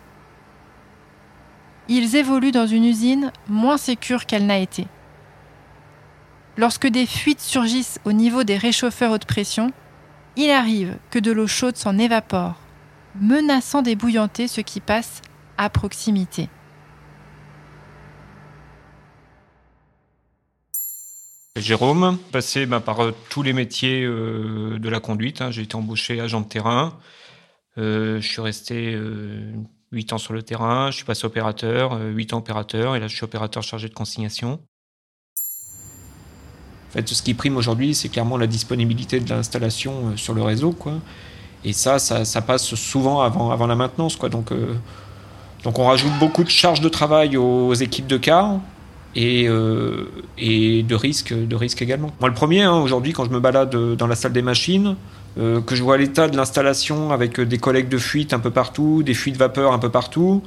Ils 1.87 2.15
évoluent 2.15 2.51
dans 2.51 2.67
une 2.67 2.85
usine 2.85 3.31
moins 3.49 3.77
sécure 3.77 4.27
qu'elle 4.27 4.45
n'a 4.45 4.59
été. 4.59 4.85
Lorsque 6.57 6.85
des 6.85 7.07
fuites 7.07 7.41
surgissent 7.41 7.99
au 8.05 8.11
niveau 8.11 8.43
des 8.43 8.55
réchauffeurs 8.55 9.11
haute 9.11 9.25
pression, 9.25 9.71
il 10.35 10.51
arrive 10.51 10.99
que 11.09 11.17
de 11.17 11.31
l'eau 11.31 11.47
chaude 11.47 11.75
s'en 11.75 11.97
évapore, 11.97 12.57
menaçant 13.19 13.81
d'ébouillanter 13.81 14.47
ce 14.47 14.61
qui 14.61 14.79
passe 14.79 15.23
à 15.57 15.71
proximité. 15.71 16.49
Jérôme, 21.55 22.17
passé 22.31 22.65
bah, 22.65 22.79
par 22.79 23.03
euh, 23.03 23.13
tous 23.29 23.43
les 23.43 23.53
métiers 23.53 24.03
euh, 24.03 24.79
de 24.79 24.89
la 24.89 24.99
conduite. 24.99 25.39
Hein. 25.41 25.51
J'ai 25.51 25.61
été 25.61 25.75
embauché 25.75 26.19
agent 26.19 26.41
de 26.41 26.47
terrain. 26.47 26.97
Euh, 27.77 28.19
je 28.19 28.27
suis 28.27 28.41
resté 28.41 28.97
8 29.91 30.13
ans 30.13 30.17
sur 30.17 30.33
le 30.33 30.41
terrain. 30.41 30.89
Je 30.89 30.95
suis 30.95 31.05
passé 31.05 31.25
opérateur, 31.25 31.99
8 32.01 32.33
ans 32.33 32.37
opérateur. 32.39 32.95
Et 32.95 32.99
là, 32.99 33.07
je 33.07 33.15
suis 33.15 33.23
opérateur 33.23 33.61
chargé 33.61 33.87
de 33.87 33.93
consignation. 33.93 34.59
En 36.89 36.93
fait, 36.93 37.07
ce 37.07 37.21
qui 37.21 37.35
prime 37.35 37.55
aujourd'hui, 37.55 37.93
c'est 37.93 38.09
clairement 38.09 38.37
la 38.37 38.47
disponibilité 38.47 39.19
de 39.19 39.29
l'installation 39.29 40.17
sur 40.17 40.33
le 40.33 40.41
réseau. 40.41 40.75
Et 41.63 41.73
ça, 41.73 41.99
ça, 41.99 42.41
passe 42.41 42.73
souvent 42.73 43.21
avant, 43.21 43.67
la 43.67 43.75
maintenance. 43.75 44.17
Donc 44.17 44.51
on 45.65 45.85
rajoute 45.85 46.13
beaucoup 46.19 46.43
de 46.43 46.49
charges 46.49 46.81
de 46.81 46.89
travail 46.89 47.37
aux 47.37 47.73
équipes 47.75 48.07
de 48.07 48.17
car 48.17 48.59
et, 49.15 49.47
euh, 49.47 50.09
et 50.37 50.83
de 50.83 50.95
risques 50.95 51.33
de 51.33 51.55
risque 51.55 51.81
également. 51.81 52.11
Moi, 52.19 52.29
le 52.29 52.35
premier, 52.35 52.63
hein, 52.63 52.79
aujourd'hui, 52.79 53.13
quand 53.13 53.25
je 53.25 53.29
me 53.29 53.39
balade 53.39 53.75
dans 53.95 54.07
la 54.07 54.15
salle 54.15 54.33
des 54.33 54.41
machines, 54.41 54.95
euh, 55.37 55.61
que 55.61 55.75
je 55.75 55.83
vois 55.83 55.97
l'état 55.97 56.27
de 56.27 56.37
l'installation 56.37 57.11
avec 57.11 57.39
des 57.39 57.57
collègues 57.57 57.89
de 57.89 57.97
fuite 57.97 58.33
un 58.33 58.39
peu 58.39 58.51
partout, 58.51 59.03
des 59.03 59.13
fuites 59.13 59.37
vapeur 59.37 59.73
un 59.73 59.79
peu 59.79 59.89
partout, 59.89 60.41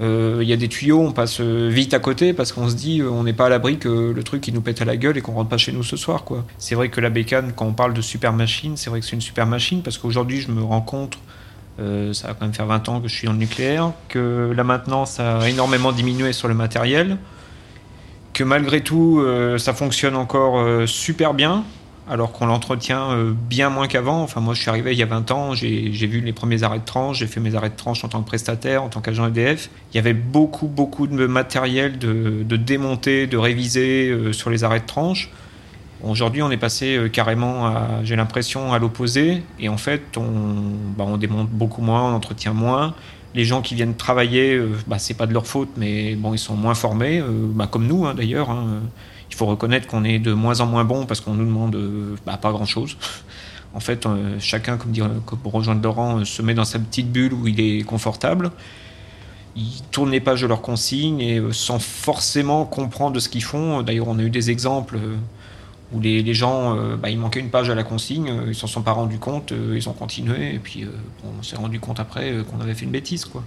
euh, 0.00 0.40
il 0.42 0.48
y 0.48 0.52
a 0.52 0.56
des 0.56 0.68
tuyaux, 0.68 1.00
on 1.00 1.12
passe 1.12 1.40
vite 1.40 1.94
à 1.94 1.98
côté 1.98 2.34
parce 2.34 2.52
qu'on 2.52 2.68
se 2.68 2.74
dit 2.74 3.02
on 3.02 3.22
n'est 3.22 3.32
pas 3.32 3.46
à 3.46 3.48
l'abri 3.48 3.78
que 3.78 4.12
le 4.14 4.22
truc 4.22 4.46
il 4.46 4.52
nous 4.52 4.60
pète 4.60 4.82
à 4.82 4.84
la 4.84 4.96
gueule 4.96 5.16
et 5.16 5.22
qu'on 5.22 5.32
rentre 5.32 5.48
pas 5.48 5.56
chez 5.56 5.72
nous 5.72 5.82
ce 5.82 5.96
soir. 5.96 6.24
C'est 6.58 6.74
vrai 6.74 6.90
que 6.90 7.00
la 7.00 7.08
bécane, 7.08 7.52
quand 7.56 7.66
on 7.66 7.72
parle 7.72 7.94
de 7.94 8.02
super 8.02 8.32
machine, 8.32 8.76
c'est 8.76 8.90
vrai 8.90 9.00
que 9.00 9.06
c'est 9.06 9.16
une 9.16 9.22
super 9.22 9.46
machine 9.46 9.82
parce 9.82 9.96
qu'aujourd'hui 9.96 10.40
je 10.40 10.50
me 10.50 10.62
rends 10.62 10.82
compte 10.82 11.18
ça 11.78 12.28
va 12.28 12.32
quand 12.32 12.46
même 12.46 12.54
faire 12.54 12.64
20 12.64 12.88
ans 12.88 13.00
que 13.02 13.08
je 13.08 13.14
suis 13.14 13.26
dans 13.26 13.34
le 13.34 13.38
nucléaire, 13.38 13.92
que 14.08 14.50
la 14.56 14.64
maintenance 14.64 15.20
a 15.20 15.46
énormément 15.46 15.92
diminué 15.92 16.32
sur 16.32 16.48
le 16.48 16.54
matériel, 16.54 17.18
que 18.36 18.44
malgré 18.44 18.82
tout, 18.82 19.18
euh, 19.20 19.56
ça 19.56 19.72
fonctionne 19.72 20.14
encore 20.14 20.58
euh, 20.58 20.86
super 20.86 21.32
bien, 21.32 21.64
alors 22.06 22.32
qu'on 22.32 22.44
l'entretient 22.44 23.12
euh, 23.12 23.32
bien 23.34 23.70
moins 23.70 23.86
qu'avant. 23.86 24.22
Enfin, 24.22 24.42
moi, 24.42 24.52
je 24.52 24.60
suis 24.60 24.68
arrivé 24.68 24.92
il 24.92 24.98
y 24.98 25.02
a 25.02 25.06
20 25.06 25.30
ans, 25.30 25.54
j'ai 25.54 25.88
vu 25.88 26.20
les 26.20 26.34
premiers 26.34 26.62
arrêts 26.62 26.80
de 26.80 26.84
tranche, 26.84 27.20
j'ai 27.20 27.28
fait 27.28 27.40
mes 27.40 27.54
arrêts 27.54 27.70
de 27.70 27.76
tranche 27.76 28.04
en 28.04 28.08
tant 28.08 28.20
que 28.20 28.26
prestataire, 28.26 28.82
en 28.82 28.90
tant 28.90 29.00
qu'agent 29.00 29.26
EDF. 29.28 29.70
Il 29.90 29.96
y 29.96 29.98
avait 29.98 30.12
beaucoup, 30.12 30.66
beaucoup 30.66 31.06
de 31.06 31.26
matériel 31.26 31.96
de, 31.98 32.56
démonter, 32.56 33.26
de 33.26 33.38
réviser 33.38 34.14
sur 34.32 34.50
les 34.50 34.64
arrêts 34.64 34.80
de 34.80 34.86
tranche. 34.86 35.30
Aujourd'hui, 36.04 36.42
on 36.42 36.50
est 36.50 36.58
passé 36.58 37.08
carrément, 37.10 37.72
j'ai 38.04 38.16
l'impression, 38.16 38.74
à 38.74 38.78
l'opposé. 38.78 39.42
Et 39.58 39.70
en 39.70 39.78
fait, 39.78 40.18
on, 40.18 40.26
bah, 40.94 41.04
on 41.08 41.16
démonte 41.16 41.48
beaucoup 41.48 41.80
moins, 41.80 42.02
on 42.02 42.14
entretient 42.14 42.52
moins 42.52 42.94
les 43.36 43.44
gens 43.44 43.60
qui 43.60 43.74
viennent 43.74 43.94
travailler, 43.94 44.54
euh, 44.54 44.70
bah, 44.86 44.98
c'est 44.98 45.14
pas 45.14 45.26
de 45.26 45.34
leur 45.34 45.46
faute, 45.46 45.68
mais 45.76 46.14
bon, 46.16 46.32
ils 46.32 46.38
sont 46.38 46.56
moins 46.56 46.74
formés, 46.74 47.20
euh, 47.20 47.46
bah, 47.52 47.68
comme 47.70 47.86
nous 47.86 48.06
hein, 48.06 48.14
d'ailleurs. 48.14 48.50
Hein. 48.50 48.80
Il 49.30 49.36
faut 49.36 49.44
reconnaître 49.44 49.86
qu'on 49.86 50.04
est 50.04 50.18
de 50.18 50.32
moins 50.32 50.60
en 50.60 50.66
moins 50.66 50.84
bon 50.84 51.04
parce 51.04 51.20
qu'on 51.20 51.34
nous 51.34 51.44
demande 51.44 51.76
euh, 51.76 52.16
bah, 52.24 52.38
pas 52.38 52.50
grand 52.50 52.64
chose. 52.64 52.96
En 53.74 53.80
fait, 53.80 54.08
chacun, 54.38 54.78
comme, 54.78 54.90
dire, 54.90 55.10
pour 55.42 55.52
rejoindre 55.52 55.82
Laurent, 55.82 56.24
se 56.24 56.40
met 56.40 56.54
dans 56.54 56.64
sa 56.64 56.78
petite 56.78 57.12
bulle 57.12 57.34
où 57.34 57.46
il 57.46 57.60
est 57.60 57.82
confortable. 57.82 58.50
Ils 59.54 59.82
tournent 59.90 60.12
les 60.12 60.20
pages 60.20 60.40
de 60.40 60.46
leurs 60.46 60.62
consignes 60.62 61.20
et 61.20 61.42
sans 61.50 61.78
forcément 61.78 62.64
comprendre 62.64 63.20
ce 63.20 63.28
qu'ils 63.28 63.42
font. 63.42 63.82
D'ailleurs, 63.82 64.08
on 64.08 64.18
a 64.18 64.22
eu 64.22 64.30
des 64.30 64.50
exemples 64.50 64.98
où 65.92 66.00
les, 66.00 66.34
gens, 66.34 66.76
euh, 66.76 66.96
bah, 66.96 67.10
il 67.10 67.18
manquait 67.18 67.40
une 67.40 67.50
page 67.50 67.70
à 67.70 67.74
la 67.74 67.84
consigne, 67.84 68.28
euh, 68.28 68.44
ils 68.48 68.54
s'en 68.54 68.66
sont 68.66 68.82
pas 68.82 68.92
rendus 68.92 69.18
compte, 69.18 69.52
euh, 69.52 69.74
ils 69.76 69.88
ont 69.88 69.92
continué, 69.92 70.54
et 70.54 70.58
puis 70.58 70.86
on 71.24 71.42
s'est 71.42 71.56
rendu 71.56 71.78
compte 71.78 72.00
après 72.00 72.34
qu'on 72.50 72.60
avait 72.60 72.74
fait 72.74 72.84
une 72.84 72.90
bêtise, 72.90 73.24
quoi. 73.24 73.42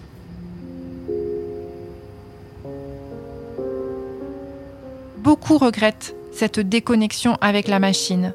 Beaucoup 5.17 5.57
regrettent 5.57 6.15
cette 6.31 6.59
déconnexion 6.59 7.37
avec 7.41 7.67
la 7.67 7.79
machine, 7.79 8.33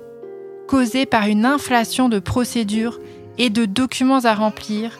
causée 0.69 1.07
par 1.07 1.27
une 1.27 1.47
inflation 1.47 2.09
de 2.09 2.19
procédures 2.19 3.01
et 3.39 3.49
de 3.49 3.65
documents 3.65 4.25
à 4.25 4.35
remplir, 4.35 4.99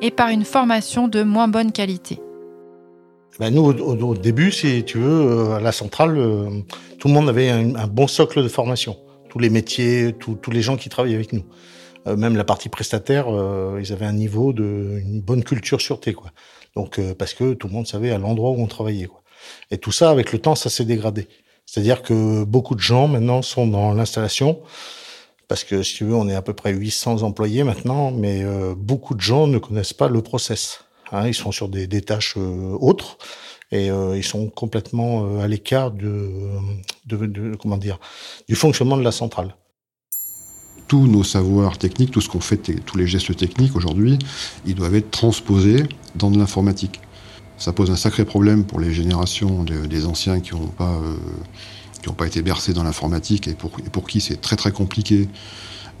et 0.00 0.10
par 0.10 0.28
une 0.28 0.44
formation 0.44 1.06
de 1.06 1.22
moins 1.22 1.48
bonne 1.48 1.72
qualité. 1.72 2.20
Ben 3.38 3.52
nous, 3.54 3.62
au, 3.62 4.14
début, 4.14 4.50
si 4.50 4.84
tu 4.84 4.98
veux, 4.98 5.52
à 5.52 5.60
la 5.60 5.70
centrale, 5.70 6.64
tout 6.98 7.08
le 7.08 7.14
monde 7.14 7.28
avait 7.28 7.48
un, 7.50 7.86
bon 7.86 8.06
socle 8.06 8.42
de 8.42 8.48
formation. 8.48 8.96
Tous 9.30 9.38
les 9.38 9.50
métiers, 9.50 10.14
tous 10.18 10.50
les 10.50 10.62
gens 10.62 10.76
qui 10.76 10.88
travaillaient 10.88 11.16
avec 11.16 11.32
nous. 11.32 11.44
Euh, 12.06 12.16
même 12.16 12.36
la 12.36 12.44
partie 12.44 12.68
prestataire, 12.68 13.26
euh, 13.28 13.80
ils 13.82 13.92
avaient 13.92 14.06
un 14.06 14.12
niveau 14.12 14.52
de 14.52 15.00
une 15.00 15.20
bonne 15.20 15.44
culture 15.44 15.80
sûreté, 15.80 16.14
quoi. 16.14 16.30
Donc 16.76 16.98
euh, 16.98 17.14
parce 17.14 17.34
que 17.34 17.54
tout 17.54 17.68
le 17.68 17.72
monde 17.72 17.86
savait 17.86 18.10
à 18.10 18.18
l'endroit 18.18 18.50
où 18.50 18.60
on 18.60 18.66
travaillait, 18.66 19.06
quoi. 19.06 19.22
Et 19.70 19.78
tout 19.78 19.92
ça, 19.92 20.10
avec 20.10 20.32
le 20.32 20.38
temps, 20.38 20.54
ça 20.54 20.70
s'est 20.70 20.84
dégradé. 20.84 21.28
C'est-à-dire 21.66 22.02
que 22.02 22.44
beaucoup 22.44 22.74
de 22.74 22.80
gens 22.80 23.08
maintenant 23.08 23.42
sont 23.42 23.66
dans 23.66 23.92
l'installation 23.92 24.60
parce 25.48 25.64
que 25.64 25.82
si 25.82 25.96
tu 25.96 26.04
veux, 26.04 26.14
on 26.14 26.28
est 26.28 26.34
à 26.34 26.42
peu 26.42 26.52
près 26.52 26.72
800 26.72 27.22
employés 27.22 27.64
maintenant, 27.64 28.10
mais 28.10 28.42
beaucoup 28.76 29.14
de 29.14 29.20
gens 29.20 29.46
ne 29.46 29.56
connaissent 29.56 29.94
pas 29.94 30.08
le 30.08 30.20
process. 30.20 30.84
Hein, 31.10 31.26
ils 31.26 31.34
sont 31.34 31.52
sur 31.52 31.68
des, 31.68 31.86
des 31.86 32.02
tâches 32.02 32.36
autres 32.36 33.16
et 33.70 33.90
euh, 33.90 34.16
ils 34.16 34.24
sont 34.24 34.48
complètement 34.48 35.24
euh, 35.24 35.40
à 35.40 35.48
l'écart 35.48 35.90
de, 35.90 36.30
comment 37.60 37.76
dire, 37.76 37.98
du 38.48 38.54
fonctionnement 38.54 38.96
de 38.96 39.02
la 39.02 39.12
centrale. 39.12 39.54
Tous 40.86 41.06
nos 41.06 41.22
savoirs 41.22 41.76
techniques, 41.76 42.10
tout 42.10 42.22
ce 42.22 42.30
qu'on 42.30 42.40
fait, 42.40 42.56
tous 42.56 42.96
les 42.96 43.06
gestes 43.06 43.36
techniques 43.36 43.76
aujourd'hui, 43.76 44.18
ils 44.64 44.74
doivent 44.74 44.94
être 44.94 45.10
transposés 45.10 45.84
dans 46.14 46.30
de 46.30 46.38
l'informatique. 46.38 47.00
Ça 47.58 47.72
pose 47.72 47.90
un 47.90 47.96
sacré 47.96 48.24
problème 48.24 48.64
pour 48.64 48.80
les 48.80 48.92
générations 48.92 49.64
des 49.64 50.06
anciens 50.06 50.40
qui 50.40 50.54
n'ont 50.54 50.68
pas, 50.68 50.98
euh, 51.02 52.12
pas 52.16 52.26
été 52.26 52.40
bercés 52.40 52.72
dans 52.72 52.84
l'informatique 52.84 53.48
et 53.48 53.54
pour 53.54 54.06
qui 54.06 54.22
c'est 54.22 54.40
très 54.40 54.56
très 54.56 54.72
compliqué 54.72 55.28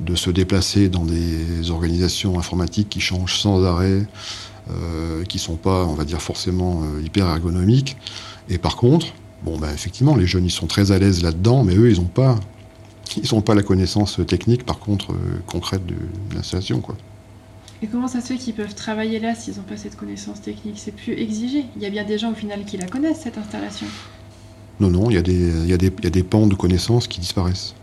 de 0.00 0.14
se 0.14 0.30
déplacer 0.30 0.88
dans 0.88 1.04
des 1.04 1.70
organisations 1.70 2.38
informatiques 2.38 2.88
qui 2.88 3.00
changent 3.00 3.38
sans 3.38 3.64
arrêt, 3.64 4.06
euh, 4.70 5.24
qui 5.24 5.38
sont 5.38 5.56
pas, 5.56 5.84
on 5.86 5.94
va 5.94 6.04
dire, 6.04 6.20
forcément 6.20 6.82
euh, 6.82 7.02
hyper 7.02 7.26
ergonomiques. 7.26 7.96
Et 8.48 8.58
par 8.58 8.76
contre, 8.76 9.08
bon, 9.42 9.58
bah, 9.58 9.72
effectivement, 9.72 10.14
les 10.14 10.26
jeunes, 10.26 10.44
ils 10.44 10.50
sont 10.50 10.66
très 10.66 10.92
à 10.92 10.98
l'aise 10.98 11.22
là-dedans, 11.22 11.64
mais 11.64 11.74
eux, 11.74 11.90
ils 11.90 11.98
n'ont 11.98 12.06
pas, 12.06 12.38
ils 13.22 13.34
ont 13.34 13.40
pas 13.40 13.54
la 13.54 13.62
connaissance 13.62 14.20
technique, 14.26 14.66
par 14.66 14.78
contre, 14.78 15.12
euh, 15.12 15.40
concrète 15.46 15.86
de, 15.86 15.94
l'installation, 16.34 16.80
quoi. 16.80 16.96
Et 17.80 17.86
comment 17.86 18.08
ça 18.08 18.20
se 18.20 18.26
fait 18.26 18.36
qu'ils 18.36 18.54
peuvent 18.54 18.74
travailler 18.74 19.20
là 19.20 19.36
s'ils 19.36 19.56
n'ont 19.56 19.62
pas 19.62 19.76
cette 19.76 19.96
connaissance 19.96 20.42
technique? 20.42 20.74
C'est 20.78 20.94
plus 20.94 21.12
exigé. 21.12 21.64
Il 21.76 21.82
y 21.82 21.86
a 21.86 21.90
bien 21.90 22.04
des 22.04 22.18
gens 22.18 22.32
au 22.32 22.34
final 22.34 22.64
qui 22.64 22.76
la 22.76 22.86
connaissent, 22.86 23.20
cette 23.20 23.38
installation. 23.38 23.86
Non, 24.80 24.90
non, 24.90 25.10
il 25.10 25.14
y, 25.14 25.18
a 25.18 25.22
des, 25.22 25.66
y 25.66 25.72
a 25.72 25.76
des, 25.76 25.92
il 25.98 26.04
y 26.04 26.06
a 26.08 26.10
des 26.10 26.24
pans 26.24 26.46
de 26.46 26.54
connaissances 26.54 27.06
qui 27.06 27.20
disparaissent. 27.20 27.74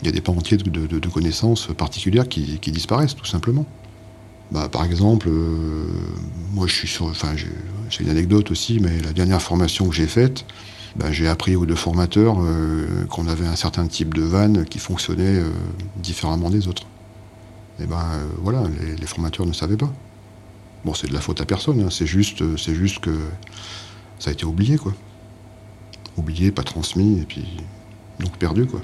Il 0.00 0.06
y 0.06 0.08
a 0.08 0.12
des 0.12 0.20
pans 0.20 0.32
entiers 0.32 0.56
de, 0.56 0.70
de, 0.70 0.98
de 0.98 1.08
connaissances 1.08 1.68
particulières 1.76 2.28
qui, 2.28 2.58
qui, 2.60 2.70
disparaissent, 2.70 3.16
tout 3.16 3.24
simplement. 3.24 3.66
Bah, 4.50 4.68
par 4.68 4.84
exemple, 4.84 5.28
euh, 5.28 5.86
moi 6.52 6.66
je 6.66 6.74
suis 6.74 6.88
sur. 6.88 7.06
Enfin, 7.06 7.34
j'ai 7.36 8.02
une 8.02 8.10
anecdote 8.10 8.50
aussi, 8.50 8.80
mais 8.80 9.00
la 9.00 9.12
dernière 9.12 9.42
formation 9.42 9.88
que 9.88 9.94
j'ai 9.94 10.06
faite, 10.06 10.44
bah, 10.96 11.12
j'ai 11.12 11.28
appris 11.28 11.54
aux 11.56 11.66
deux 11.66 11.74
formateurs 11.74 12.38
euh, 12.40 13.04
qu'on 13.10 13.28
avait 13.28 13.46
un 13.46 13.56
certain 13.56 13.86
type 13.86 14.14
de 14.14 14.22
vanne 14.22 14.64
qui 14.64 14.78
fonctionnait 14.78 15.40
euh, 15.40 15.50
différemment 15.96 16.50
des 16.50 16.66
autres. 16.68 16.84
Et 17.80 17.86
ben 17.86 18.04
voilà, 18.42 18.64
les, 18.98 19.06
formateurs 19.06 19.46
ne 19.46 19.52
savaient 19.52 19.76
pas. 19.76 19.92
Bon, 20.84 20.94
c'est 20.94 21.06
de 21.06 21.12
la 21.12 21.20
faute 21.20 21.40
à 21.40 21.44
personne, 21.44 21.80
hein, 21.80 21.90
c'est 21.92 22.06
juste, 22.06 22.42
c'est 22.56 22.74
juste 22.74 22.98
que 22.98 23.16
ça 24.18 24.30
a 24.30 24.32
été 24.32 24.44
oublié, 24.44 24.78
quoi. 24.78 24.92
Oublié, 26.16 26.50
pas 26.50 26.64
transmis, 26.64 27.20
et 27.20 27.24
puis 27.24 27.46
donc 28.18 28.36
perdu, 28.36 28.66
quoi. 28.66 28.80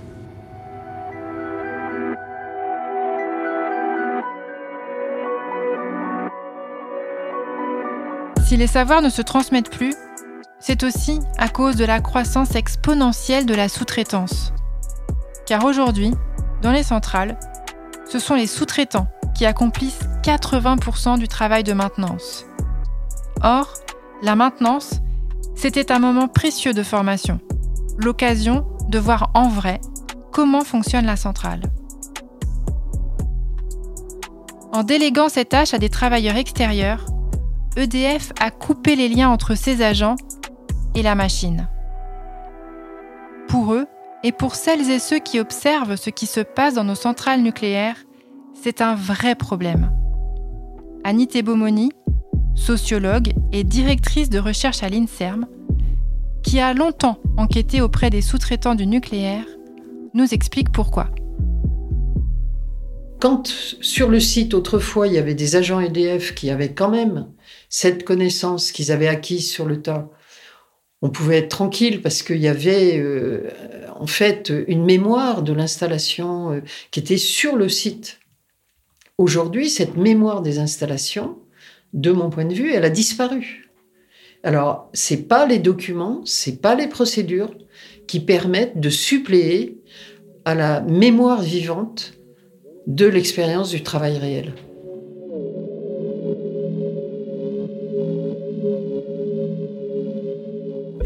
Si 8.44 8.58
les 8.58 8.66
savoirs 8.66 9.00
ne 9.00 9.08
se 9.08 9.22
transmettent 9.22 9.70
plus, 9.70 9.94
c'est 10.60 10.82
aussi 10.82 11.18
à 11.38 11.48
cause 11.48 11.76
de 11.76 11.84
la 11.86 12.00
croissance 12.00 12.54
exponentielle 12.54 13.46
de 13.46 13.54
la 13.54 13.70
sous-traitance. 13.70 14.52
Car 15.46 15.64
aujourd'hui, 15.64 16.12
dans 16.60 16.70
les 16.70 16.82
centrales, 16.82 17.38
ce 18.06 18.18
sont 18.18 18.34
les 18.34 18.46
sous-traitants 18.46 19.08
qui 19.34 19.46
accomplissent 19.46 20.08
80% 20.22 21.18
du 21.18 21.26
travail 21.26 21.64
de 21.64 21.72
maintenance. 21.72 22.44
Or, 23.42 23.72
la 24.22 24.36
maintenance, 24.36 25.00
c'était 25.54 25.90
un 25.90 25.98
moment 25.98 26.28
précieux 26.28 26.74
de 26.74 26.82
formation, 26.82 27.40
l'occasion 27.96 28.66
de 28.88 28.98
voir 28.98 29.30
en 29.32 29.48
vrai 29.48 29.80
comment 30.32 30.64
fonctionne 30.64 31.06
la 31.06 31.16
centrale. 31.16 31.62
En 34.72 34.82
déléguant 34.82 35.30
cette 35.30 35.48
tâche 35.48 35.72
à 35.72 35.78
des 35.78 35.88
travailleurs 35.88 36.36
extérieurs, 36.36 37.06
EDF 37.76 38.32
a 38.38 38.50
coupé 38.50 38.94
les 38.94 39.08
liens 39.08 39.30
entre 39.30 39.56
ses 39.56 39.82
agents 39.82 40.16
et 40.94 41.02
la 41.02 41.14
machine. 41.14 41.68
Pour 43.48 43.74
eux, 43.74 43.86
et 44.22 44.32
pour 44.32 44.54
celles 44.54 44.90
et 44.90 44.98
ceux 44.98 45.18
qui 45.18 45.40
observent 45.40 45.96
ce 45.96 46.08
qui 46.08 46.26
se 46.26 46.40
passe 46.40 46.74
dans 46.74 46.84
nos 46.84 46.94
centrales 46.94 47.42
nucléaires, 47.42 47.96
c'est 48.54 48.80
un 48.80 48.94
vrai 48.94 49.34
problème. 49.34 49.90
Annie 51.02 51.42
Bomoni, 51.42 51.90
sociologue 52.54 53.32
et 53.52 53.64
directrice 53.64 54.30
de 54.30 54.38
recherche 54.38 54.82
à 54.82 54.88
l'INSERM, 54.88 55.46
qui 56.42 56.60
a 56.60 56.74
longtemps 56.74 57.18
enquêté 57.36 57.80
auprès 57.80 58.08
des 58.08 58.22
sous-traitants 58.22 58.76
du 58.76 58.86
nucléaire, 58.86 59.44
nous 60.14 60.32
explique 60.32 60.70
pourquoi. 60.70 61.10
Quand 63.20 63.48
sur 63.80 64.08
le 64.08 64.20
site 64.20 64.54
autrefois 64.54 65.08
il 65.08 65.14
y 65.14 65.18
avait 65.18 65.34
des 65.34 65.56
agents 65.56 65.80
EDF 65.80 66.34
qui 66.34 66.50
avaient 66.50 66.72
quand 66.72 66.90
même 66.90 67.26
cette 67.76 68.04
connaissance 68.04 68.70
qu'ils 68.70 68.92
avaient 68.92 69.08
acquise 69.08 69.50
sur 69.50 69.66
le 69.66 69.82
tas, 69.82 70.08
on 71.02 71.10
pouvait 71.10 71.38
être 71.38 71.48
tranquille 71.48 72.02
parce 72.02 72.22
qu'il 72.22 72.36
y 72.36 72.46
avait 72.46 73.00
euh, 73.00 73.50
en 73.96 74.06
fait 74.06 74.52
une 74.68 74.84
mémoire 74.84 75.42
de 75.42 75.52
l'installation 75.52 76.52
euh, 76.52 76.60
qui 76.92 77.00
était 77.00 77.16
sur 77.16 77.56
le 77.56 77.68
site. 77.68 78.20
Aujourd'hui, 79.18 79.68
cette 79.68 79.96
mémoire 79.96 80.40
des 80.40 80.60
installations, 80.60 81.36
de 81.92 82.12
mon 82.12 82.30
point 82.30 82.44
de 82.44 82.54
vue, 82.54 82.72
elle 82.72 82.84
a 82.84 82.90
disparu. 82.90 83.68
Alors, 84.44 84.88
c'est 84.92 85.26
pas 85.26 85.44
les 85.44 85.58
documents, 85.58 86.20
c'est 86.24 86.60
pas 86.60 86.76
les 86.76 86.86
procédures 86.86 87.56
qui 88.06 88.20
permettent 88.20 88.78
de 88.78 88.88
suppléer 88.88 89.82
à 90.44 90.54
la 90.54 90.80
mémoire 90.80 91.42
vivante 91.42 92.14
de 92.86 93.06
l'expérience 93.06 93.70
du 93.70 93.82
travail 93.82 94.16
réel. 94.16 94.52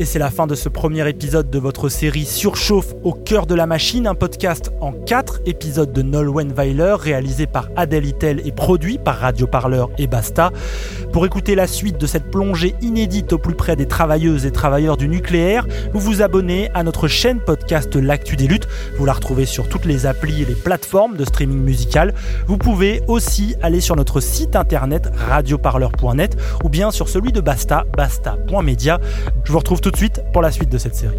Et 0.01 0.05
c'est 0.05 0.21
la 0.21 0.31
fin 0.31 0.47
de 0.47 0.55
ce 0.55 0.69
premier 0.69 1.09
épisode 1.09 1.51
de 1.51 1.59
votre 1.59 1.89
série 1.89 2.25
Surchauffe 2.25 2.95
au 3.03 3.13
cœur 3.13 3.47
de 3.47 3.57
la 3.57 3.67
machine, 3.67 4.07
un 4.07 4.15
podcast 4.15 4.71
en 4.81 4.93
quatre 4.93 5.41
épisodes 5.45 5.93
de 5.93 6.03
Nolwenn 6.03 6.53
Weiler, 6.53 6.95
réalisé 6.97 7.49
par 7.49 7.69
Adèle 7.75 8.07
Itel 8.07 8.41
et 8.47 8.53
produit 8.53 8.99
par 8.99 9.19
Radio 9.19 9.49
Parleur 9.49 9.91
et 9.99 10.07
Basta. 10.07 10.53
Pour 11.13 11.27
écouter 11.27 11.57
la 11.57 11.67
suite 11.67 11.99
de 11.99 12.07
cette 12.07 12.31
plongée 12.31 12.77
inédite 12.81 13.33
au 13.33 13.39
plus 13.39 13.57
près 13.57 13.75
des 13.75 13.89
travailleuses 13.89 14.47
et 14.47 14.53
travailleurs 14.53 14.97
du 14.97 15.09
nucléaire, 15.09 15.67
vous 15.93 15.99
vous 15.99 16.23
abonnez 16.23 16.71
à 16.75 16.85
notre 16.85 17.09
chaîne 17.09 17.41
podcast 17.41 17.97
L'actu 17.97 18.37
des 18.37 18.47
luttes. 18.47 18.69
Vous 18.99 19.05
la 19.05 19.15
retrouvez 19.15 19.47
sur 19.47 19.69
toutes 19.69 19.85
les 19.85 20.07
applis 20.07 20.43
et 20.43 20.45
les 20.45 20.55
plateformes 20.55 21.17
de 21.17 21.25
streaming 21.25 21.59
musical. 21.61 22.15
Vous 22.47 22.57
pouvez 22.57 23.03
aussi 23.09 23.57
aller 23.63 23.81
sur 23.81 23.97
notre 23.97 24.21
site 24.21 24.55
internet 24.55 25.11
radioparleur.net 25.29 26.37
ou 26.63 26.69
bien 26.69 26.93
sur 26.93 27.09
celui 27.09 27.33
de 27.33 27.41
Basta, 27.41 27.85
basta.media. 27.97 29.01
Je 29.43 29.51
vous 29.51 29.59
retrouve 29.59 29.81
tout 29.89 29.93
de 29.93 29.97
suite 29.97 30.23
pour 30.35 30.43
la 30.43 30.53
suite 30.53 30.69
de 30.69 30.77
cette 30.77 30.95
série. 30.95 31.17